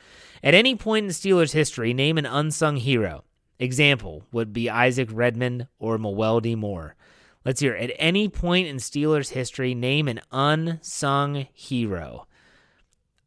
At 0.44 0.54
any 0.54 0.76
point 0.76 1.06
in 1.06 1.12
Steelers 1.12 1.54
history, 1.54 1.94
name 1.94 2.18
an 2.18 2.26
unsung 2.26 2.78
hero. 2.78 3.24
Example 3.60 4.24
would 4.32 4.54
be 4.54 4.70
Isaac 4.70 5.10
Redman 5.12 5.68
or 5.80 5.98
Mewelde 5.98 6.56
Moore. 6.56 6.96
Let's 7.44 7.62
hear. 7.62 7.74
At 7.74 7.92
any 7.98 8.30
point 8.30 8.68
in 8.68 8.78
Steelers 8.78 9.30
history, 9.30 9.74
name 9.74 10.08
an 10.08 10.22
unsung 10.32 11.48
hero. 11.54 12.28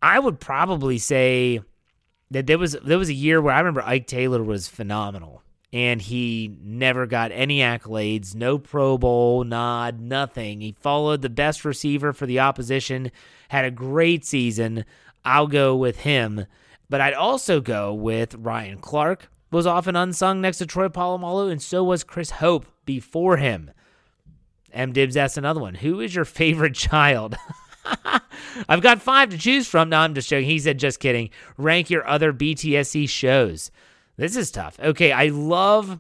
I 0.03 0.19
would 0.19 0.41
probably 0.41 0.99
say 0.99 1.61
that 2.31 2.47
there 2.47 2.59
was 2.59 2.73
there 2.85 2.99
was 2.99 3.09
a 3.09 3.15
year 3.15 3.41
where 3.41 3.55
I 3.55 3.59
remember 3.59 3.83
Ike 3.83 4.07
Taylor 4.07 4.43
was 4.43 4.69
phenomenal, 4.69 5.43
and 5.73 6.03
he 6.03 6.57
never 6.63 7.07
got 7.07 7.31
any 7.33 7.59
accolades, 7.59 8.35
no 8.35 8.59
Pro 8.59 8.99
Bowl 8.99 9.45
nod, 9.45 10.01
nothing. 10.01 10.61
He 10.61 10.77
followed 10.81 11.23
the 11.23 11.31
best 11.31 11.65
receiver 11.65 12.13
for 12.13 12.27
the 12.27 12.41
opposition 12.41 13.11
had 13.51 13.65
a 13.65 13.71
great 13.71 14.25
season. 14.25 14.85
I'll 15.25 15.49
go 15.49 15.77
with 15.77 16.01
him. 16.01 16.47
But 16.89 17.01
I'd 17.01 17.15
also 17.15 17.61
go 17.61 17.93
with 17.93 18.35
Ryan 18.35 18.79
Clark, 18.79 19.29
was 19.51 19.67
often 19.67 19.97
unsung 19.97 20.41
next 20.41 20.59
to 20.59 20.67
Troy 20.67 20.89
Polamalu, 20.89 21.51
and 21.51 21.61
so 21.61 21.85
was 21.85 22.05
Chris 22.05 22.31
Hope 22.31 22.67
before 22.85 23.37
him. 23.37 23.73
M. 24.73 24.93
Dibs 24.93 25.17
asked 25.17 25.37
another 25.37 25.61
one. 25.61 25.75
Who 25.75 26.01
is 26.01 26.15
your 26.15 26.25
favorite 26.25 26.75
child? 26.77 27.37
I've 28.69 28.83
got 28.83 29.03
five 29.03 29.31
to 29.31 29.39
choose 29.39 29.67
from. 29.67 29.89
No, 29.89 29.99
I'm 29.99 30.15
just 30.15 30.29
joking. 30.29 30.49
He 30.49 30.59
said, 30.59 30.79
just 30.79 31.01
kidding. 31.01 31.31
Rank 31.57 31.91
your 31.91 32.07
other 32.07 32.33
BTSC 32.33 33.09
shows. 33.09 33.71
This 34.21 34.37
is 34.37 34.51
tough. 34.51 34.79
Okay, 34.79 35.13
I 35.13 35.29
love 35.29 35.99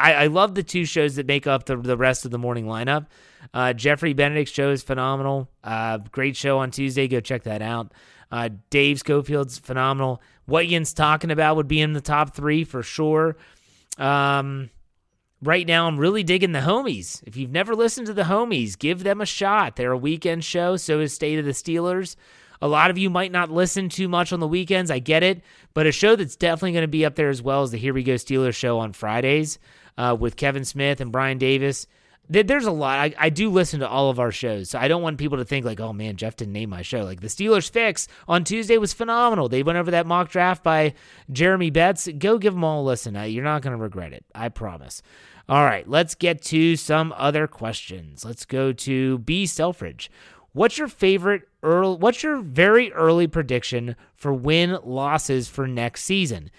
I, 0.00 0.14
I 0.14 0.26
love 0.26 0.56
the 0.56 0.64
two 0.64 0.84
shows 0.84 1.14
that 1.14 1.26
make 1.26 1.46
up 1.46 1.64
the, 1.66 1.76
the 1.76 1.96
rest 1.96 2.24
of 2.24 2.32
the 2.32 2.38
morning 2.38 2.66
lineup. 2.66 3.06
Uh, 3.54 3.72
Jeffrey 3.72 4.14
Benedict's 4.14 4.50
show 4.50 4.70
is 4.70 4.82
phenomenal. 4.82 5.48
Uh, 5.62 5.98
great 5.98 6.36
show 6.36 6.58
on 6.58 6.72
Tuesday. 6.72 7.06
Go 7.06 7.20
check 7.20 7.44
that 7.44 7.62
out. 7.62 7.92
Uh, 8.32 8.48
Dave 8.70 8.98
Schofield's 8.98 9.60
phenomenal. 9.60 10.20
What 10.46 10.66
Yin's 10.66 10.92
talking 10.92 11.30
about 11.30 11.54
would 11.54 11.68
be 11.68 11.80
in 11.80 11.92
the 11.92 12.00
top 12.00 12.34
three 12.34 12.64
for 12.64 12.82
sure. 12.82 13.36
Um, 13.96 14.70
right 15.40 15.64
now, 15.64 15.86
I'm 15.86 15.98
really 15.98 16.24
digging 16.24 16.50
the 16.50 16.60
homies. 16.60 17.22
If 17.28 17.36
you've 17.36 17.52
never 17.52 17.76
listened 17.76 18.08
to 18.08 18.12
the 18.12 18.24
homies, 18.24 18.76
give 18.76 19.04
them 19.04 19.20
a 19.20 19.26
shot. 19.26 19.76
They're 19.76 19.92
a 19.92 19.96
weekend 19.96 20.44
show. 20.44 20.76
So 20.76 20.98
is 20.98 21.14
State 21.14 21.38
of 21.38 21.44
the 21.44 21.52
Steelers 21.52 22.16
A 22.62 22.68
lot 22.68 22.90
of 22.90 22.96
you 22.96 23.10
might 23.10 23.32
not 23.32 23.50
listen 23.50 23.88
too 23.88 24.08
much 24.08 24.32
on 24.32 24.40
the 24.40 24.46
weekends. 24.48 24.90
I 24.90 25.00
get 25.00 25.22
it. 25.22 25.42
But 25.74 25.86
a 25.86 25.92
show 25.92 26.16
that's 26.16 26.36
definitely 26.36 26.72
going 26.72 26.82
to 26.82 26.88
be 26.88 27.04
up 27.04 27.16
there 27.16 27.28
as 27.28 27.42
well 27.42 27.62
as 27.62 27.72
the 27.72 27.78
Here 27.78 27.92
We 27.92 28.04
Go 28.04 28.14
Steelers 28.14 28.54
show 28.54 28.78
on 28.78 28.92
Fridays 28.92 29.58
uh, 29.98 30.16
with 30.18 30.36
Kevin 30.36 30.64
Smith 30.64 31.00
and 31.00 31.10
Brian 31.10 31.38
Davis. 31.38 31.86
There's 32.28 32.64
a 32.64 32.70
lot. 32.70 32.98
I, 32.98 33.14
I 33.18 33.28
do 33.30 33.50
listen 33.50 33.80
to 33.80 33.88
all 33.88 34.08
of 34.08 34.20
our 34.20 34.30
shows, 34.30 34.70
so 34.70 34.78
I 34.78 34.86
don't 34.88 35.02
want 35.02 35.18
people 35.18 35.38
to 35.38 35.44
think 35.44 35.66
like, 35.66 35.80
"Oh 35.80 35.92
man, 35.92 36.16
Jeff 36.16 36.36
didn't 36.36 36.52
name 36.52 36.70
my 36.70 36.80
show." 36.80 37.02
Like 37.02 37.20
the 37.20 37.26
Steelers 37.26 37.68
Fix 37.68 38.06
on 38.28 38.44
Tuesday 38.44 38.78
was 38.78 38.92
phenomenal. 38.92 39.48
They 39.48 39.64
went 39.64 39.76
over 39.76 39.90
that 39.90 40.06
mock 40.06 40.30
draft 40.30 40.62
by 40.62 40.94
Jeremy 41.30 41.70
Betts. 41.70 42.08
Go 42.18 42.38
give 42.38 42.54
them 42.54 42.64
all 42.64 42.82
a 42.82 42.84
listen. 42.84 43.16
You're 43.28 43.44
not 43.44 43.60
going 43.60 43.76
to 43.76 43.82
regret 43.82 44.12
it. 44.12 44.24
I 44.34 44.48
promise. 44.48 45.02
All 45.48 45.64
right, 45.64 45.86
let's 45.88 46.14
get 46.14 46.40
to 46.42 46.76
some 46.76 47.12
other 47.16 47.48
questions. 47.48 48.24
Let's 48.24 48.44
go 48.44 48.72
to 48.72 49.18
B 49.18 49.44
Selfridge. 49.44 50.08
What's 50.52 50.76
your 50.76 50.88
favorite 50.88 51.48
early? 51.62 51.96
What's 51.96 52.22
your 52.22 52.40
very 52.40 52.92
early 52.92 53.26
prediction 53.26 53.96
for 54.14 54.32
win 54.32 54.78
losses 54.84 55.48
for 55.48 55.66
next 55.66 56.04
season? 56.04 56.50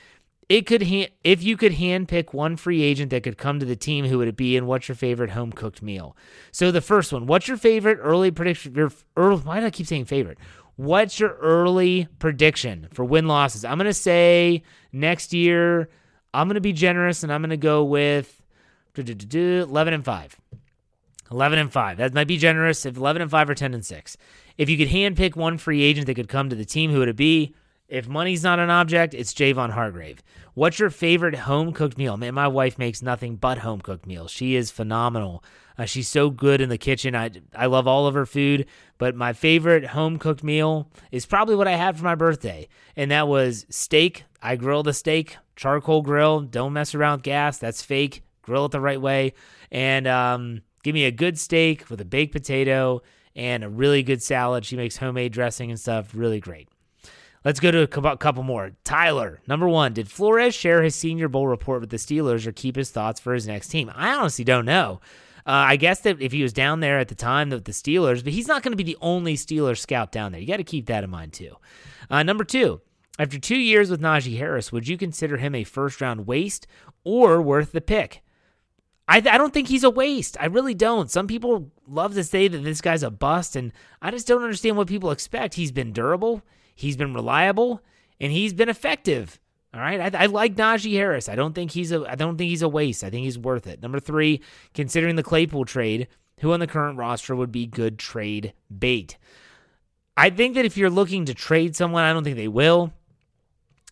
It 0.50 0.66
could 0.66 0.84
ha- 0.84 1.14
if 1.24 1.44
you 1.44 1.56
could 1.58 1.74
handpick 1.74 2.34
one 2.34 2.58
free 2.58 2.82
agent 2.82 3.12
that 3.12 3.24
could 3.24 3.38
come 3.38 3.60
to 3.60 3.66
the 3.66 3.76
team, 3.76 4.06
who 4.06 4.18
would 4.18 4.28
it 4.28 4.36
be, 4.36 4.58
and 4.58 4.68
what's 4.68 4.88
your 4.88 4.96
favorite 4.96 5.32
home 5.32 5.52
cooked 5.52 5.82
meal? 5.82 6.18
So 6.52 6.72
the 6.72 6.82
first 6.82 7.14
one, 7.14 7.28
what's 7.28 7.48
your 7.48 7.58
favorite 7.58 8.00
early 8.02 8.32
prediction? 8.32 8.76
Your 8.76 8.92
early, 9.16 9.42
why 9.42 9.60
do 9.60 9.66
I 9.68 9.70
keep 9.70 9.88
saying 9.88 10.06
favorite? 10.06 10.38
What's 10.76 11.20
your 11.20 11.36
early 11.36 12.08
prediction 12.18 12.88
for 12.92 13.06
win 13.06 13.28
losses? 13.28 13.64
I'm 13.64 13.78
gonna 13.78 13.94
say 13.94 14.64
next 14.92 15.34
year. 15.34 15.90
I'm 16.34 16.48
gonna 16.48 16.62
be 16.62 16.74
generous, 16.74 17.22
and 17.22 17.32
I'm 17.32 17.44
gonna 17.44 17.58
go 17.58 17.84
with 17.84 18.42
11 18.98 19.94
and 19.94 20.04
five. 20.06 20.36
11 21.34 21.60
and 21.60 21.72
5. 21.72 21.98
That 21.98 22.14
might 22.14 22.28
be 22.28 22.38
generous 22.38 22.86
if 22.86 22.96
11 22.96 23.22
and 23.22 23.32
5 23.32 23.50
or 23.50 23.56
10 23.56 23.74
and 23.74 23.86
6. 23.86 24.18
If 24.58 24.70
you 24.70 24.78
could 24.78 24.90
handpick 24.90 25.36
one 25.36 25.58
free 25.58 25.82
agent 25.82 26.08
that 26.08 26.16
could 26.16 26.30
come 26.30 26.50
to 26.50 26.56
the 26.56 26.66
team, 26.66 26.92
who 26.92 27.00
would 27.00 27.10
it 27.10 27.16
be? 27.16 27.56
If 27.88 28.08
money's 28.08 28.44
not 28.44 28.60
an 28.60 28.70
object, 28.70 29.14
it's 29.14 29.34
Javon 29.34 29.72
Hargrave. 29.72 30.24
What's 30.54 30.80
your 30.80 30.90
favorite 30.90 31.36
home 31.36 31.74
cooked 31.74 31.98
meal? 31.98 32.18
Man, 32.18 32.34
my 32.34 32.48
wife 32.48 32.78
makes 32.78 33.02
nothing 33.02 33.36
but 33.36 33.60
home 33.60 33.82
cooked 33.82 34.06
meals. 34.06 34.32
She 34.32 34.56
is 34.56 34.72
phenomenal. 34.72 35.44
Uh, 35.78 35.86
she's 35.86 36.08
so 36.08 36.30
good 36.30 36.62
in 36.62 36.70
the 36.70 36.78
kitchen. 36.78 37.16
I, 37.16 37.32
I 37.56 37.66
love 37.66 37.88
all 37.88 38.08
of 38.08 38.14
her 38.14 38.26
food, 38.26 38.68
but 38.98 39.16
my 39.16 39.34
favorite 39.34 39.88
home 39.88 40.18
cooked 40.18 40.44
meal 40.44 40.90
is 41.12 41.26
probably 41.26 41.56
what 41.56 41.68
I 41.68 41.76
had 41.76 41.98
for 41.98 42.04
my 42.04 42.16
birthday, 42.16 42.68
and 42.96 43.12
that 43.12 43.28
was 43.28 43.66
steak. 43.70 44.24
I 44.42 44.56
grill 44.56 44.84
the 44.84 44.94
steak, 44.94 45.38
charcoal 45.56 46.04
grill. 46.04 46.42
Don't 46.42 46.74
mess 46.74 46.94
around 46.94 47.18
with 47.18 47.24
gas. 47.24 47.58
That's 47.58 47.82
fake. 47.82 48.24
Grill 48.44 48.66
it 48.66 48.72
the 48.72 48.82
right 48.82 49.02
way. 49.02 49.34
And 49.72 50.06
um, 50.06 50.62
Give 50.84 50.94
me 50.94 51.06
a 51.06 51.12
good 51.12 51.40
steak 51.40 51.90
with 51.90 52.00
a 52.02 52.06
baked 52.06 52.34
potato 52.34 53.02
and 53.36 53.64
a 53.64 53.70
really 53.70 54.04
good 54.04 54.22
salad. 54.22 54.66
She 54.66 54.76
makes 54.76 54.98
homemade 54.98 55.34
dressing 55.34 55.72
and 55.72 55.80
stuff. 55.80 56.14
Really 56.14 56.40
great. 56.40 56.68
Let's 57.46 57.60
go 57.60 57.72
to 57.72 57.82
a 57.82 57.88
couple 58.18 58.44
more. 58.44 58.72
Tyler, 58.86 59.42
number 59.48 59.68
one, 59.68 59.94
did 59.94 60.10
Flores 60.10 60.56
share 60.56 60.82
his 60.82 60.96
Senior 60.96 61.28
Bowl 61.28 61.48
report 61.48 61.82
with 61.82 61.90
the 61.90 61.98
Steelers 61.98 62.46
or 62.46 62.54
keep 62.54 62.78
his 62.78 62.90
thoughts 62.90 63.20
for 63.20 63.34
his 63.34 63.48
next 63.48 63.68
team? 63.68 63.92
I 63.94 64.14
honestly 64.14 64.46
don't 64.46 64.66
know. 64.66 65.02
Uh, 65.46 65.52
I 65.52 65.76
guess 65.76 66.00
that 66.02 66.22
if 66.22 66.32
he 66.32 66.42
was 66.42 66.54
down 66.54 66.80
there 66.80 67.00
at 67.00 67.10
the 67.10 67.16
time 67.16 67.50
with 67.50 67.66
the 67.66 67.74
Steelers, 67.74 68.24
but 68.24 68.32
he's 68.32 68.48
not 68.48 68.64
going 68.64 68.72
to 68.72 68.82
be 68.82 68.84
the 68.84 68.98
only 69.02 69.36
Steelers 69.36 69.80
scout 69.80 70.10
down 70.10 70.32
there. 70.32 70.40
You 70.40 70.48
got 70.48 70.58
to 70.58 70.64
keep 70.64 70.86
that 70.86 71.04
in 71.04 71.10
mind 71.10 71.34
too. 71.34 71.58
Uh, 72.10 72.24
number 72.24 72.46
two, 72.46 72.80
after 73.20 73.38
two 73.38 73.58
years 73.58 73.92
with 73.92 74.02
Najee 74.02 74.38
Harris, 74.38 74.72
would 74.72 74.88
you 74.88 74.98
consider 74.98 75.36
him 75.36 75.54
a 75.54 75.66
first 75.66 76.00
round 76.00 76.26
waste 76.26 76.66
or 77.04 77.42
worth 77.42 77.74
the 77.74 77.82
pick? 77.82 78.24
I, 79.08 79.18
I 79.18 79.38
don't 79.38 79.54
think 79.54 79.68
he's 79.68 79.84
a 79.84 79.90
waste. 79.90 80.38
I 80.40 80.46
really 80.46 80.74
don't. 80.74 81.12
Some 81.12 81.28
people 81.28 81.72
love 81.88 82.14
to 82.16 82.24
say 82.24 82.48
that 82.48 82.58
this 82.60 82.82
guy's 82.82 83.04
a 83.04 83.12
bust, 83.12 83.56
and 83.56 83.74
I 84.02 84.12
just 84.12 84.28
don't 84.28 84.44
understand 84.44 84.78
what 84.78 84.88
people 84.88 85.12
expect. 85.12 85.56
He's 85.56 85.72
been 85.72 85.92
durable, 85.92 86.42
he's 86.74 86.98
been 86.98 87.14
reliable, 87.14 87.82
and 88.20 88.32
he's 88.32 88.54
been 88.54 88.70
effective. 88.70 89.40
All 89.74 89.82
right, 89.82 90.16
I, 90.16 90.24
I 90.24 90.26
like 90.28 90.56
Najee 90.56 90.94
Harris. 90.94 91.28
I 91.28 91.36
don't 91.36 91.54
think 91.54 91.72
he's 91.72 91.92
a 91.92 92.06
I 92.08 92.16
don't 92.16 92.38
think 92.38 92.50
he's 92.50 92.62
a 92.62 92.70
waste. 92.70 93.04
I 93.04 93.10
think 93.10 93.24
he's 93.24 93.40
worth 93.40 93.68
it. 93.68 93.82
Number 93.82 94.00
three, 94.00 94.42
considering 94.74 95.16
the 95.16 95.24
Claypool 95.24 95.66
trade, 95.66 96.08
who 96.40 96.54
on 96.54 96.60
the 96.60 96.68
current 96.68 96.98
roster 96.98 97.36
would 97.36 97.52
be 97.52 97.66
good 97.66 97.98
trade 97.98 98.54
bait? 98.78 99.18
I 100.16 100.30
think 100.30 100.54
that 100.56 100.66
if 100.66 100.78
you're 100.78 100.92
looking 100.92 101.26
to 101.26 101.34
trade 101.34 101.76
someone, 101.76 102.04
I 102.04 102.14
don't 102.14 102.24
think 102.24 102.38
they 102.38 102.48
will. 102.48 102.94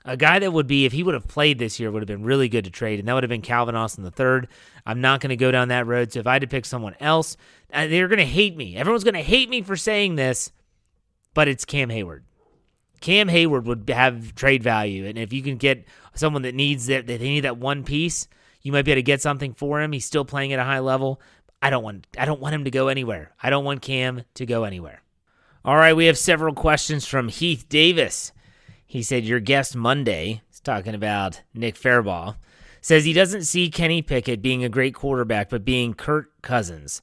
A 0.04 0.18
guy 0.18 0.40
that 0.40 0.52
would 0.52 0.66
be, 0.66 0.86
if 0.86 0.94
he 0.94 1.04
would 1.04 1.14
have 1.14 1.28
played 1.28 1.60
this 1.60 1.80
year, 1.80 1.92
would 1.92 2.02
have 2.02 2.08
been 2.08 2.24
really 2.24 2.50
good 2.50 2.66
to 2.66 2.72
trade, 2.72 3.00
and 3.00 3.08
that 3.08 3.14
would 3.14 3.24
have 3.24 3.30
been 3.30 3.42
Calvin 3.42 3.76
Austin 3.76 4.04
III. 4.04 4.48
I'm 4.86 5.00
not 5.00 5.22
going 5.22 5.30
to 5.30 5.36
go 5.36 5.52
down 5.52 5.68
that 5.68 5.86
road. 5.86 6.12
So 6.12 6.20
if 6.20 6.28
I 6.28 6.34
had 6.34 6.42
to 6.42 6.48
pick 6.48 6.66
someone 6.66 6.96
else, 7.00 7.38
uh, 7.72 7.86
they're 7.86 8.08
going 8.08 8.18
to 8.18 8.26
hate 8.26 8.58
me. 8.58 8.76
Everyone's 8.76 9.04
going 9.04 9.14
to 9.14 9.22
hate 9.22 9.50
me 9.50 9.62
for 9.62 9.76
saying 9.76 10.16
this, 10.16 10.52
but 11.36 11.48
it's 11.48 11.66
Cam 11.66 11.90
Heyward. 11.90 12.22
Cam 13.00 13.28
Heyward 13.28 13.66
would 13.66 13.90
have 13.90 14.34
trade 14.36 14.64
value, 14.64 15.06
and 15.06 15.18
if 15.18 15.34
you 15.34 15.44
can 15.44 15.58
get 15.58 15.86
someone 16.16 16.44
that 16.44 16.56
needs 16.56 16.88
that, 16.88 17.06
that 17.08 17.20
they 17.20 17.30
need 17.30 17.42
that 17.42 17.58
one 17.58 17.84
piece, 17.84 18.28
you 18.62 18.72
might 18.72 18.86
be 18.86 18.92
able 18.92 19.00
to 19.00 19.04
get 19.04 19.22
something 19.22 19.54
for 19.54 19.82
him. 19.82 19.92
He's 19.92 20.06
still 20.06 20.26
playing 20.26 20.54
at 20.54 20.60
a 20.60 20.64
high 20.64 20.80
level. 20.80 21.22
I 21.62 21.70
don't 21.70 21.84
want, 21.84 22.08
I 22.18 22.26
don't 22.26 22.42
want 22.42 22.56
him 22.56 22.64
to 22.64 22.72
go 22.72 22.88
anywhere. 22.88 23.34
I 23.42 23.52
don't 23.52 23.66
want 23.66 23.82
Cam 23.82 24.24
to 24.36 24.46
go 24.46 24.64
anywhere. 24.64 25.02
All 25.64 25.76
right, 25.76 25.96
we 25.96 26.08
have 26.08 26.18
several 26.18 26.56
questions 26.56 27.06
from 27.06 27.28
Heath 27.28 27.70
Davis. 27.70 28.32
He 28.92 29.04
said, 29.04 29.24
Your 29.24 29.40
guest 29.40 29.74
Monday, 29.74 30.42
he's 30.50 30.60
talking 30.60 30.94
about 30.94 31.44
Nick 31.54 31.76
Farabaugh, 31.76 32.36
says 32.82 33.06
he 33.06 33.14
doesn't 33.14 33.46
see 33.46 33.70
Kenny 33.70 34.02
Pickett 34.02 34.42
being 34.42 34.66
a 34.66 34.70
great 34.70 34.94
quarterback, 34.94 35.50
but 35.50 35.64
being 35.64 35.94
Kirk 35.94 36.42
Cousins. 36.42 37.02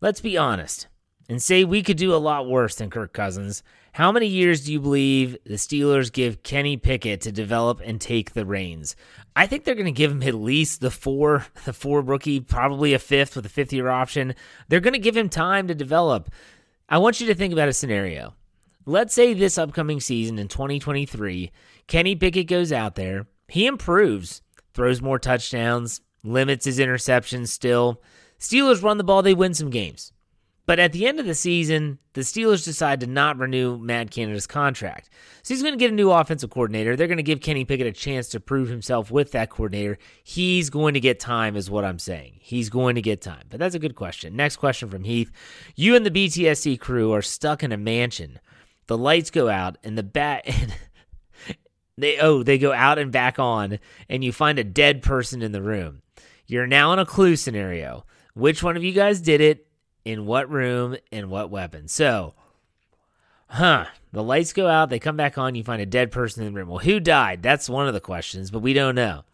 Let's 0.00 0.20
be 0.20 0.38
honest 0.38 0.86
and 1.28 1.42
say 1.42 1.64
we 1.64 1.82
could 1.82 1.96
do 1.96 2.14
a 2.14 2.22
lot 2.22 2.48
worse 2.48 2.76
than 2.76 2.88
Kirk 2.88 3.12
Cousins. 3.12 3.64
How 3.94 4.12
many 4.12 4.28
years 4.28 4.64
do 4.64 4.72
you 4.72 4.78
believe 4.78 5.36
the 5.44 5.54
Steelers 5.54 6.12
give 6.12 6.44
Kenny 6.44 6.76
Pickett 6.76 7.22
to 7.22 7.32
develop 7.32 7.80
and 7.84 8.00
take 8.00 8.34
the 8.34 8.46
reins? 8.46 8.94
I 9.34 9.48
think 9.48 9.64
they're 9.64 9.74
going 9.74 9.86
to 9.86 9.90
give 9.90 10.12
him 10.12 10.22
at 10.22 10.36
least 10.36 10.82
the 10.82 10.90
four, 10.92 11.46
the 11.64 11.72
four 11.72 12.00
rookie, 12.00 12.38
probably 12.38 12.94
a 12.94 13.00
fifth 13.00 13.34
with 13.34 13.44
a 13.44 13.48
fifth 13.48 13.72
year 13.72 13.88
option. 13.88 14.36
They're 14.68 14.78
going 14.78 14.94
to 14.94 15.00
give 15.00 15.16
him 15.16 15.28
time 15.28 15.66
to 15.66 15.74
develop. 15.74 16.30
I 16.88 16.98
want 16.98 17.20
you 17.20 17.26
to 17.26 17.34
think 17.34 17.52
about 17.52 17.68
a 17.68 17.72
scenario. 17.72 18.34
Let's 18.86 19.14
say 19.14 19.32
this 19.32 19.56
upcoming 19.56 19.98
season 19.98 20.38
in 20.38 20.48
2023, 20.48 21.50
Kenny 21.86 22.16
Pickett 22.16 22.48
goes 22.48 22.70
out 22.70 22.96
there, 22.96 23.26
he 23.48 23.66
improves, 23.66 24.42
throws 24.74 25.00
more 25.00 25.18
touchdowns, 25.18 26.02
limits 26.22 26.66
his 26.66 26.78
interceptions 26.78 27.48
still. 27.48 28.02
Steelers 28.38 28.82
run 28.82 28.98
the 28.98 29.04
ball, 29.04 29.22
they 29.22 29.32
win 29.32 29.54
some 29.54 29.70
games. 29.70 30.12
But 30.66 30.78
at 30.78 30.92
the 30.92 31.06
end 31.06 31.20
of 31.20 31.26
the 31.26 31.34
season, 31.34 31.98
the 32.14 32.22
Steelers 32.22 32.64
decide 32.64 33.00
to 33.00 33.06
not 33.06 33.38
renew 33.38 33.76
Matt 33.76 34.10
Canada's 34.10 34.46
contract. 34.46 35.10
So 35.42 35.52
he's 35.52 35.62
going 35.62 35.74
to 35.74 35.78
get 35.78 35.90
a 35.90 35.94
new 35.94 36.10
offensive 36.10 36.48
coordinator. 36.48 36.96
They're 36.96 37.06
going 37.06 37.18
to 37.18 37.22
give 37.22 37.42
Kenny 37.42 37.66
Pickett 37.66 37.86
a 37.86 37.92
chance 37.92 38.28
to 38.30 38.40
prove 38.40 38.68
himself 38.68 39.10
with 39.10 39.32
that 39.32 39.50
coordinator. 39.50 39.98
He's 40.22 40.70
going 40.70 40.94
to 40.94 41.00
get 41.00 41.20
time, 41.20 41.54
is 41.54 41.70
what 41.70 41.84
I'm 41.84 41.98
saying. 41.98 42.38
He's 42.40 42.70
going 42.70 42.94
to 42.94 43.02
get 43.02 43.20
time. 43.20 43.44
But 43.50 43.60
that's 43.60 43.74
a 43.74 43.78
good 43.78 43.94
question. 43.94 44.36
Next 44.36 44.56
question 44.56 44.88
from 44.88 45.04
Heath. 45.04 45.30
You 45.76 45.96
and 45.96 46.06
the 46.06 46.10
BTSC 46.10 46.80
crew 46.80 47.12
are 47.12 47.22
stuck 47.22 47.62
in 47.62 47.72
a 47.72 47.76
mansion 47.76 48.40
the 48.86 48.98
lights 48.98 49.30
go 49.30 49.48
out 49.48 49.78
and 49.82 49.96
the 49.96 50.02
bat 50.02 50.46
they 51.98 52.18
oh 52.18 52.42
they 52.42 52.58
go 52.58 52.72
out 52.72 52.98
and 52.98 53.12
back 53.12 53.38
on 53.38 53.78
and 54.08 54.24
you 54.24 54.32
find 54.32 54.58
a 54.58 54.64
dead 54.64 55.02
person 55.02 55.42
in 55.42 55.52
the 55.52 55.62
room. 55.62 56.02
You're 56.46 56.66
now 56.66 56.92
in 56.92 56.98
a 56.98 57.06
clue 57.06 57.36
scenario. 57.36 58.04
Which 58.34 58.62
one 58.62 58.76
of 58.76 58.84
you 58.84 58.92
guys 58.92 59.20
did 59.20 59.40
it? 59.40 59.66
In 60.04 60.26
what 60.26 60.50
room? 60.50 60.96
And 61.10 61.30
what 61.30 61.50
weapon? 61.50 61.88
So 61.88 62.34
huh 63.48 63.86
the 64.12 64.22
lights 64.22 64.52
go 64.52 64.68
out 64.68 64.90
they 64.90 64.98
come 64.98 65.16
back 65.16 65.38
on 65.38 65.54
you 65.54 65.62
find 65.62 65.82
a 65.82 65.86
dead 65.86 66.10
person 66.10 66.44
in 66.44 66.52
the 66.52 66.58
room. 66.58 66.68
Well 66.68 66.78
who 66.78 67.00
died? 67.00 67.42
That's 67.42 67.68
one 67.68 67.86
of 67.86 67.94
the 67.94 68.00
questions 68.00 68.50
but 68.50 68.60
we 68.60 68.72
don't 68.72 68.94
know. 68.94 69.24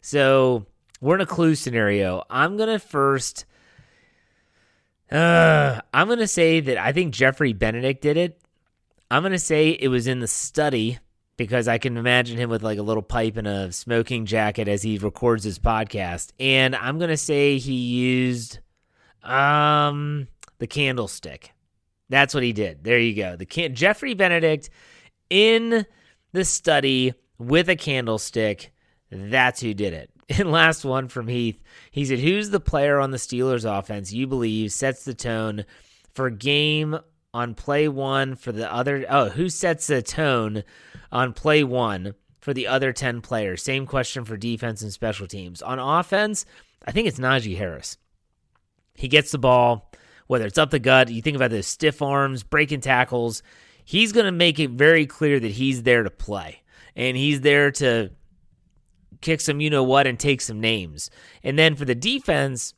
So 0.00 0.66
we're 1.00 1.16
in 1.16 1.20
a 1.20 1.26
clue 1.26 1.54
scenario. 1.54 2.24
I'm 2.30 2.56
gonna 2.56 2.78
first 2.78 3.44
uh, 5.10 5.80
i'm 5.94 6.08
gonna 6.08 6.26
say 6.26 6.60
that 6.60 6.78
i 6.78 6.92
think 6.92 7.14
jeffrey 7.14 7.52
benedict 7.52 8.02
did 8.02 8.16
it 8.16 8.40
I'm 9.10 9.22
going 9.22 9.32
to 9.32 9.38
say 9.38 9.70
it 9.70 9.88
was 9.88 10.06
in 10.06 10.20
the 10.20 10.26
study 10.26 10.98
because 11.36 11.68
I 11.68 11.78
can 11.78 11.96
imagine 11.96 12.38
him 12.38 12.50
with 12.50 12.62
like 12.62 12.78
a 12.78 12.82
little 12.82 13.02
pipe 13.02 13.36
and 13.36 13.46
a 13.46 13.70
smoking 13.70 14.26
jacket 14.26 14.68
as 14.68 14.82
he 14.82 14.98
records 14.98 15.44
his 15.44 15.58
podcast. 15.58 16.32
And 16.40 16.74
I'm 16.74 16.98
going 16.98 17.10
to 17.10 17.16
say 17.16 17.58
he 17.58 17.74
used 17.74 18.58
um 19.22 20.28
the 20.58 20.66
candlestick. 20.66 21.52
That's 22.08 22.34
what 22.34 22.42
he 22.42 22.52
did. 22.52 22.84
There 22.84 22.98
you 22.98 23.14
go. 23.14 23.36
The 23.36 23.46
can- 23.46 23.74
Jeffrey 23.74 24.14
Benedict 24.14 24.70
in 25.28 25.86
the 26.32 26.44
study 26.44 27.14
with 27.38 27.68
a 27.68 27.76
candlestick. 27.76 28.72
That's 29.10 29.60
who 29.60 29.74
did 29.74 29.92
it. 29.92 30.10
And 30.28 30.50
last 30.50 30.84
one 30.84 31.06
from 31.06 31.28
Heath. 31.28 31.62
He 31.92 32.04
said, 32.04 32.18
Who's 32.18 32.50
the 32.50 32.58
player 32.58 32.98
on 32.98 33.12
the 33.12 33.16
Steelers 33.16 33.64
offense 33.64 34.12
you 34.12 34.26
believe 34.26 34.72
sets 34.72 35.04
the 35.04 35.14
tone 35.14 35.64
for 36.14 36.30
game 36.30 36.98
on 37.36 37.54
play 37.54 37.86
one 37.86 38.34
for 38.34 38.50
the 38.50 38.72
other. 38.72 39.04
Oh, 39.10 39.28
who 39.28 39.50
sets 39.50 39.88
the 39.88 40.00
tone 40.00 40.64
on 41.12 41.34
play 41.34 41.62
one 41.62 42.14
for 42.40 42.54
the 42.54 42.66
other 42.66 42.94
10 42.94 43.20
players? 43.20 43.62
Same 43.62 43.84
question 43.84 44.24
for 44.24 44.38
defense 44.38 44.80
and 44.80 44.90
special 44.90 45.26
teams. 45.26 45.60
On 45.60 45.78
offense, 45.78 46.46
I 46.86 46.92
think 46.92 47.06
it's 47.06 47.18
Najee 47.18 47.58
Harris. 47.58 47.98
He 48.94 49.08
gets 49.08 49.32
the 49.32 49.38
ball, 49.38 49.92
whether 50.28 50.46
it's 50.46 50.56
up 50.56 50.70
the 50.70 50.78
gut, 50.78 51.10
you 51.10 51.20
think 51.20 51.36
about 51.36 51.50
those 51.50 51.66
stiff 51.66 52.00
arms, 52.00 52.42
breaking 52.42 52.80
tackles. 52.80 53.42
he's 53.84 54.12
going 54.12 54.24
to 54.24 54.32
make 54.32 54.58
it 54.58 54.70
very 54.70 55.04
clear 55.04 55.38
that 55.38 55.52
he's 55.52 55.82
there 55.82 56.04
to 56.04 56.10
play 56.10 56.62
and 56.96 57.18
he's 57.18 57.42
there 57.42 57.70
to 57.70 58.10
kick 59.20 59.42
some 59.42 59.60
you 59.60 59.68
know 59.68 59.84
what 59.84 60.06
and 60.06 60.18
take 60.18 60.40
some 60.40 60.58
names. 60.58 61.10
And 61.42 61.58
then 61.58 61.76
for 61.76 61.84
the 61.84 61.94
defense, 61.94 62.72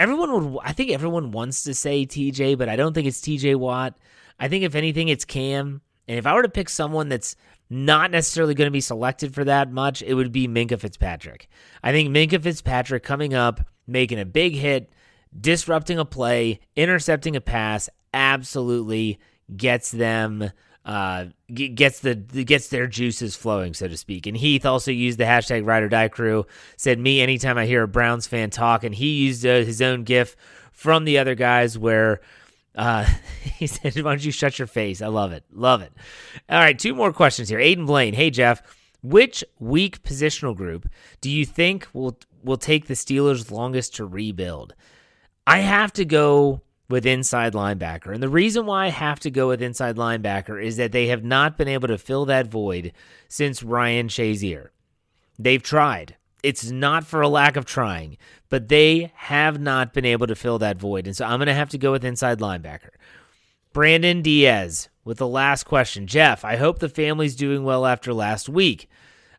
everyone 0.00 0.54
would 0.54 0.62
I 0.64 0.72
think 0.72 0.90
everyone 0.90 1.30
wants 1.30 1.62
to 1.64 1.74
say 1.74 2.06
TJ, 2.06 2.56
but 2.58 2.68
I 2.68 2.76
don't 2.76 2.94
think 2.94 3.06
it's 3.06 3.20
TJ 3.20 3.56
Watt. 3.56 3.96
I 4.38 4.48
think 4.48 4.64
if 4.64 4.74
anything 4.74 5.08
it's 5.08 5.26
Cam. 5.26 5.82
And 6.08 6.18
if 6.18 6.26
I 6.26 6.34
were 6.34 6.42
to 6.42 6.48
pick 6.48 6.68
someone 6.68 7.08
that's 7.08 7.36
not 7.68 8.10
necessarily 8.10 8.54
going 8.54 8.66
to 8.66 8.72
be 8.72 8.80
selected 8.80 9.32
for 9.32 9.44
that 9.44 9.70
much, 9.70 10.02
it 10.02 10.14
would 10.14 10.32
be 10.32 10.48
Minkah 10.48 10.80
Fitzpatrick. 10.80 11.48
I 11.84 11.92
think 11.92 12.08
Minkah 12.08 12.42
Fitzpatrick 12.42 13.04
coming 13.04 13.34
up, 13.34 13.60
making 13.86 14.18
a 14.18 14.24
big 14.24 14.56
hit, 14.56 14.90
disrupting 15.38 15.98
a 15.98 16.04
play, 16.04 16.58
intercepting 16.74 17.36
a 17.36 17.40
pass, 17.40 17.88
absolutely 18.12 19.20
gets 19.56 19.92
them 19.92 20.50
uh, 20.84 21.26
gets 21.52 22.00
the 22.00 22.14
gets 22.14 22.68
their 22.68 22.86
juices 22.86 23.36
flowing, 23.36 23.74
so 23.74 23.86
to 23.86 23.96
speak. 23.96 24.26
And 24.26 24.36
Heath 24.36 24.64
also 24.64 24.90
used 24.90 25.18
the 25.18 25.24
hashtag 25.24 25.66
Ride 25.66 25.82
or 25.82 25.88
Die 25.88 26.08
Crew. 26.08 26.46
Said 26.76 26.98
me 26.98 27.20
anytime 27.20 27.58
I 27.58 27.66
hear 27.66 27.82
a 27.82 27.88
Browns 27.88 28.26
fan 28.26 28.50
talk, 28.50 28.82
and 28.82 28.94
he 28.94 29.24
used 29.24 29.44
uh, 29.44 29.56
his 29.56 29.82
own 29.82 30.04
GIF 30.04 30.36
from 30.72 31.04
the 31.04 31.18
other 31.18 31.34
guys 31.34 31.78
where 31.78 32.20
uh, 32.74 33.04
he 33.42 33.66
said, 33.66 33.94
"Why 33.96 34.12
don't 34.12 34.24
you 34.24 34.32
shut 34.32 34.58
your 34.58 34.66
face?" 34.66 35.02
I 35.02 35.08
love 35.08 35.32
it, 35.32 35.44
love 35.52 35.82
it. 35.82 35.92
All 36.48 36.58
right, 36.58 36.78
two 36.78 36.94
more 36.94 37.12
questions 37.12 37.48
here. 37.48 37.58
Aiden 37.58 37.86
Blaine, 37.86 38.14
hey 38.14 38.30
Jeff, 38.30 38.62
which 39.02 39.44
weak 39.58 40.02
positional 40.02 40.56
group 40.56 40.88
do 41.20 41.30
you 41.30 41.44
think 41.44 41.88
will 41.92 42.18
will 42.42 42.56
take 42.56 42.86
the 42.86 42.94
Steelers 42.94 43.50
longest 43.50 43.96
to 43.96 44.06
rebuild? 44.06 44.74
I 45.46 45.58
have 45.58 45.92
to 45.94 46.04
go 46.04 46.62
with 46.90 47.06
inside 47.06 47.52
linebacker. 47.54 48.12
And 48.12 48.22
the 48.22 48.28
reason 48.28 48.66
why 48.66 48.86
I 48.86 48.88
have 48.88 49.20
to 49.20 49.30
go 49.30 49.48
with 49.48 49.62
inside 49.62 49.96
linebacker 49.96 50.62
is 50.62 50.76
that 50.76 50.92
they 50.92 51.06
have 51.06 51.24
not 51.24 51.56
been 51.56 51.68
able 51.68 51.88
to 51.88 51.96
fill 51.96 52.26
that 52.26 52.48
void 52.48 52.92
since 53.28 53.62
Ryan 53.62 54.08
Shazier. 54.08 54.68
They've 55.38 55.62
tried. 55.62 56.16
It's 56.42 56.70
not 56.70 57.06
for 57.06 57.20
a 57.20 57.28
lack 57.28 57.56
of 57.56 57.64
trying, 57.64 58.16
but 58.48 58.68
they 58.68 59.12
have 59.14 59.60
not 59.60 59.92
been 59.92 60.04
able 60.04 60.26
to 60.26 60.34
fill 60.34 60.58
that 60.58 60.78
void. 60.78 61.06
And 61.06 61.16
so 61.16 61.24
I'm 61.24 61.38
going 61.38 61.46
to 61.46 61.54
have 61.54 61.68
to 61.70 61.78
go 61.78 61.92
with 61.92 62.04
inside 62.04 62.40
linebacker. 62.40 62.90
Brandon 63.72 64.20
Diaz 64.20 64.88
with 65.04 65.18
the 65.18 65.28
last 65.28 65.64
question. 65.64 66.06
Jeff, 66.06 66.44
I 66.44 66.56
hope 66.56 66.80
the 66.80 66.88
family's 66.88 67.36
doing 67.36 67.62
well 67.62 67.86
after 67.86 68.12
last 68.12 68.48
week. 68.48 68.88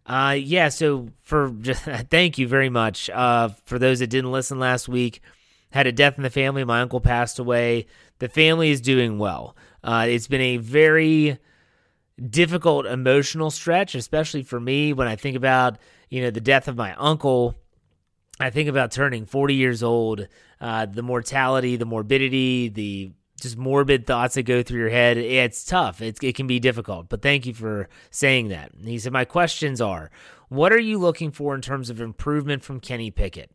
Uh, 0.05 0.35
yeah, 0.39 0.69
so 0.69 1.09
for 1.21 1.49
thank 1.63 2.37
you 2.37 2.47
very 2.47 2.69
much. 2.69 3.09
Uh, 3.09 3.49
for 3.65 3.77
those 3.77 3.99
that 3.99 4.07
didn't 4.07 4.31
listen 4.31 4.57
last 4.57 4.87
week, 4.87 5.21
had 5.71 5.87
a 5.87 5.91
death 5.91 6.17
in 6.17 6.23
the 6.23 6.29
family. 6.29 6.63
My 6.63 6.81
uncle 6.81 7.01
passed 7.01 7.39
away. 7.39 7.87
The 8.19 8.29
family 8.29 8.69
is 8.69 8.81
doing 8.81 9.17
well. 9.17 9.55
Uh, 9.83 10.05
it's 10.07 10.27
been 10.27 10.41
a 10.41 10.57
very 10.57 11.39
difficult 12.29 12.85
emotional 12.85 13.49
stretch, 13.49 13.95
especially 13.95 14.43
for 14.43 14.59
me 14.59 14.93
when 14.93 15.07
I 15.07 15.15
think 15.15 15.35
about 15.35 15.77
you 16.09 16.21
know 16.21 16.29
the 16.29 16.41
death 16.41 16.67
of 16.67 16.77
my 16.77 16.93
uncle. 16.95 17.55
I 18.39 18.49
think 18.49 18.69
about 18.69 18.91
turning 18.91 19.25
40 19.25 19.53
years 19.53 19.83
old, 19.83 20.27
uh, 20.59 20.87
the 20.87 21.03
mortality, 21.03 21.75
the 21.75 21.85
morbidity, 21.85 22.69
the 22.69 23.11
just 23.39 23.57
morbid 23.57 24.07
thoughts 24.07 24.35
that 24.35 24.43
go 24.43 24.63
through 24.63 24.79
your 24.79 24.89
head. 24.89 25.17
It's 25.17 25.63
tough. 25.63 26.01
It's, 26.01 26.23
it 26.23 26.35
can 26.35 26.47
be 26.47 26.59
difficult. 26.59 27.09
But 27.09 27.21
thank 27.21 27.45
you 27.45 27.53
for 27.53 27.89
saying 28.09 28.49
that. 28.49 28.71
he 28.83 28.99
said, 28.99 29.13
My 29.13 29.25
questions 29.25 29.81
are 29.81 30.11
what 30.49 30.73
are 30.73 30.79
you 30.79 30.97
looking 30.97 31.31
for 31.31 31.55
in 31.55 31.61
terms 31.61 31.89
of 31.89 32.01
improvement 32.01 32.63
from 32.63 32.79
Kenny 32.79 33.09
Pickett? 33.09 33.51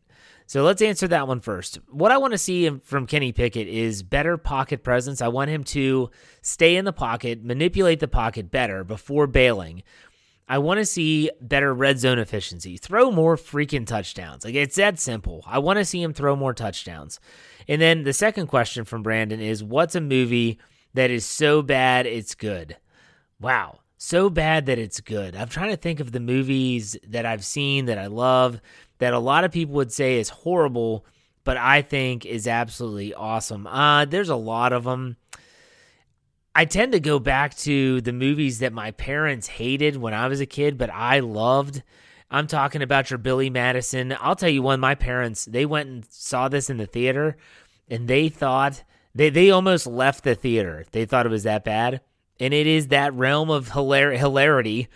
So 0.47 0.63
let's 0.63 0.81
answer 0.81 1.09
that 1.09 1.27
one 1.27 1.41
first. 1.41 1.77
What 1.89 2.11
I 2.11 2.17
want 2.17 2.31
to 2.31 2.37
see 2.37 2.69
from 2.69 3.05
Kenny 3.05 3.33
Pickett 3.33 3.67
is 3.67 4.01
better 4.01 4.37
pocket 4.37 4.81
presence. 4.81 5.21
I 5.21 5.27
want 5.27 5.51
him 5.51 5.65
to 5.65 6.09
stay 6.41 6.77
in 6.77 6.85
the 6.85 6.93
pocket, 6.93 7.43
manipulate 7.43 7.99
the 7.99 8.07
pocket 8.07 8.49
better 8.49 8.85
before 8.85 9.27
bailing. 9.27 9.83
I 10.47 10.59
want 10.59 10.77
to 10.77 10.85
see 10.85 11.29
better 11.41 11.73
red 11.73 11.99
zone 11.99 12.17
efficiency. 12.17 12.77
Throw 12.77 13.11
more 13.11 13.35
freaking 13.35 13.85
touchdowns. 13.85 14.45
Like 14.45 14.55
it's 14.55 14.77
that 14.77 14.99
simple. 14.99 15.43
I 15.45 15.59
want 15.59 15.79
to 15.79 15.85
see 15.85 16.01
him 16.01 16.13
throw 16.13 16.37
more 16.37 16.53
touchdowns. 16.53 17.19
And 17.67 17.81
then 17.81 18.03
the 18.03 18.13
second 18.13 18.47
question 18.47 18.85
from 18.85 19.03
Brandon 19.03 19.41
is 19.41 19.61
what's 19.61 19.95
a 19.95 20.01
movie 20.01 20.59
that 20.93 21.11
is 21.11 21.25
so 21.25 21.61
bad 21.61 22.05
it's 22.05 22.35
good? 22.35 22.77
Wow. 23.41 23.79
So 23.97 24.29
bad 24.29 24.67
that 24.67 24.79
it's 24.79 25.01
good. 25.01 25.35
I'm 25.35 25.49
trying 25.49 25.71
to 25.71 25.77
think 25.77 25.99
of 25.99 26.11
the 26.13 26.19
movies 26.19 26.95
that 27.05 27.25
I've 27.25 27.43
seen 27.43 27.85
that 27.85 27.97
I 27.97 28.07
love 28.07 28.61
that 28.99 29.13
a 29.13 29.19
lot 29.19 29.43
of 29.43 29.51
people 29.51 29.75
would 29.75 29.91
say 29.91 30.19
is 30.19 30.29
horrible, 30.29 31.05
but 31.43 31.57
I 31.57 31.81
think 31.81 32.25
is 32.25 32.47
absolutely 32.47 33.13
awesome. 33.13 33.67
Uh, 33.67 34.05
there's 34.05 34.29
a 34.29 34.35
lot 34.35 34.73
of 34.73 34.83
them. 34.83 35.17
I 36.55 36.65
tend 36.65 36.93
to 36.93 36.99
go 36.99 37.19
back 37.19 37.55
to 37.57 38.01
the 38.01 38.13
movies 38.13 38.59
that 38.59 38.73
my 38.73 38.91
parents 38.91 39.47
hated 39.47 39.95
when 39.97 40.13
I 40.13 40.27
was 40.27 40.41
a 40.41 40.45
kid, 40.45 40.77
but 40.77 40.89
I 40.89 41.19
loved. 41.19 41.83
I'm 42.29 42.47
talking 42.47 42.81
about 42.81 43.09
your 43.09 43.19
Billy 43.19 43.49
Madison. 43.49 44.15
I'll 44.19 44.35
tell 44.35 44.49
you 44.49 44.61
one, 44.61 44.79
my 44.79 44.95
parents, 44.95 45.45
they 45.45 45.65
went 45.65 45.89
and 45.89 46.05
saw 46.09 46.49
this 46.49 46.69
in 46.69 46.77
the 46.77 46.85
theater 46.85 47.37
and 47.89 48.07
they 48.07 48.27
thought 48.29 48.83
they, 49.15 49.29
they 49.29 49.51
almost 49.51 49.87
left 49.87 50.23
the 50.23 50.35
theater. 50.35 50.85
They 50.91 51.05
thought 51.05 51.25
it 51.25 51.29
was 51.29 51.43
that 51.43 51.63
bad. 51.63 52.01
And 52.39 52.53
it 52.53 52.67
is 52.67 52.89
that 52.89 53.13
realm 53.13 53.49
of 53.49 53.69
hilar- 53.69 54.17
hilarity 54.17 54.89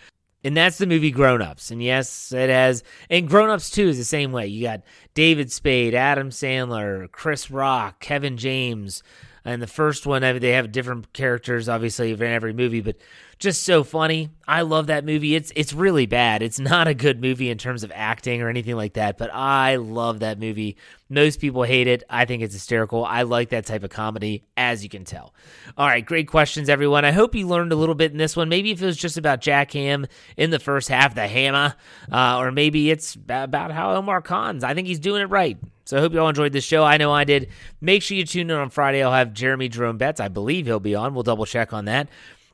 and 0.44 0.56
that's 0.56 0.78
the 0.78 0.86
movie 0.86 1.10
Grown 1.10 1.42
Ups. 1.42 1.70
And 1.70 1.82
yes, 1.82 2.32
it 2.32 2.50
has. 2.50 2.82
And 3.08 3.28
Grown 3.28 3.50
Ups 3.50 3.70
2 3.70 3.88
is 3.88 3.98
the 3.98 4.04
same 4.04 4.32
way. 4.32 4.46
You 4.46 4.62
got 4.62 4.82
David 5.14 5.52
Spade, 5.52 5.94
Adam 5.94 6.30
Sandler, 6.30 7.10
Chris 7.10 7.50
Rock, 7.50 8.00
Kevin 8.00 8.36
James. 8.36 9.02
And 9.44 9.60
the 9.60 9.66
first 9.66 10.06
one, 10.06 10.22
they 10.22 10.52
have 10.52 10.70
different 10.70 11.12
characters, 11.12 11.68
obviously, 11.68 12.12
in 12.12 12.22
every 12.22 12.52
movie, 12.52 12.80
but 12.80 12.96
just 13.42 13.64
so 13.64 13.82
funny. 13.82 14.30
I 14.46 14.62
love 14.62 14.86
that 14.86 15.04
movie. 15.04 15.34
It's 15.34 15.52
it's 15.56 15.72
really 15.72 16.06
bad. 16.06 16.42
It's 16.42 16.60
not 16.60 16.86
a 16.86 16.94
good 16.94 17.20
movie 17.20 17.50
in 17.50 17.58
terms 17.58 17.82
of 17.82 17.90
acting 17.92 18.40
or 18.40 18.48
anything 18.48 18.76
like 18.76 18.94
that, 18.94 19.18
but 19.18 19.34
I 19.34 19.76
love 19.76 20.20
that 20.20 20.38
movie. 20.38 20.76
Most 21.10 21.40
people 21.40 21.64
hate 21.64 21.88
it. 21.88 22.04
I 22.08 22.24
think 22.24 22.42
it's 22.42 22.54
hysterical. 22.54 23.04
I 23.04 23.22
like 23.22 23.48
that 23.48 23.66
type 23.66 23.82
of 23.82 23.90
comedy, 23.90 24.44
as 24.56 24.84
you 24.84 24.88
can 24.88 25.04
tell. 25.04 25.34
All 25.76 25.86
right, 25.86 26.06
great 26.06 26.28
questions, 26.28 26.68
everyone. 26.68 27.04
I 27.04 27.10
hope 27.10 27.34
you 27.34 27.46
learned 27.48 27.72
a 27.72 27.76
little 27.76 27.96
bit 27.96 28.12
in 28.12 28.18
this 28.18 28.36
one. 28.36 28.48
Maybe 28.48 28.70
if 28.70 28.80
it 28.80 28.86
was 28.86 28.96
just 28.96 29.18
about 29.18 29.40
Jack 29.40 29.72
Ham 29.72 30.06
in 30.36 30.50
the 30.50 30.60
first 30.60 30.88
half, 30.88 31.14
the 31.14 31.26
hammer, 31.26 31.74
uh, 32.10 32.38
or 32.38 32.52
maybe 32.52 32.90
it's 32.90 33.16
about 33.16 33.72
how 33.72 33.96
Omar 33.96 34.22
Khan's. 34.22 34.62
I 34.62 34.72
think 34.72 34.86
he's 34.86 35.00
doing 35.00 35.20
it 35.20 35.30
right. 35.30 35.58
So 35.84 35.98
I 35.98 36.00
hope 36.00 36.12
you 36.12 36.20
all 36.20 36.28
enjoyed 36.28 36.52
this 36.52 36.64
show. 36.64 36.84
I 36.84 36.96
know 36.96 37.12
I 37.12 37.24
did. 37.24 37.48
Make 37.80 38.02
sure 38.02 38.16
you 38.16 38.24
tune 38.24 38.50
in 38.50 38.56
on 38.56 38.70
Friday. 38.70 39.02
I'll 39.02 39.12
have 39.12 39.32
Jeremy 39.32 39.68
Jerome 39.68 39.98
Betts. 39.98 40.20
I 40.20 40.28
believe 40.28 40.66
he'll 40.66 40.80
be 40.80 40.94
on. 40.94 41.12
We'll 41.12 41.24
double 41.24 41.44
check 41.44 41.72
on 41.72 41.86
that 41.86 42.08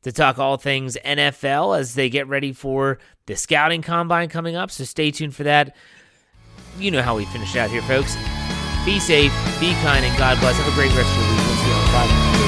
to 0.08 0.12
talk 0.12 0.38
all 0.38 0.56
things 0.56 0.96
NFL 1.04 1.78
as 1.78 1.94
they 1.94 2.08
get 2.08 2.26
ready 2.26 2.52
for 2.52 2.98
the 3.26 3.36
scouting 3.36 3.82
combine 3.82 4.30
coming 4.30 4.56
up. 4.56 4.70
So 4.70 4.84
stay 4.84 5.10
tuned 5.10 5.34
for 5.34 5.44
that. 5.44 5.76
You 6.78 6.90
know 6.90 7.02
how 7.02 7.16
we 7.16 7.26
finish 7.26 7.54
out 7.56 7.70
here, 7.70 7.82
folks. 7.82 8.16
Be 8.84 8.98
safe, 8.98 9.32
be 9.60 9.72
kind, 9.82 10.04
and 10.04 10.16
God 10.18 10.40
bless. 10.40 10.56
Have 10.56 10.72
a 10.72 10.74
great 10.74 10.94
rest 10.96 11.10
of 11.10 11.16
your 11.16 11.28
week. 11.28 11.46
We'll 11.46 11.56
see 11.56 11.68
you 11.68 11.74
on 11.74 11.88
Friday. 11.88 12.47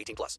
18 0.00 0.16
plus. 0.16 0.38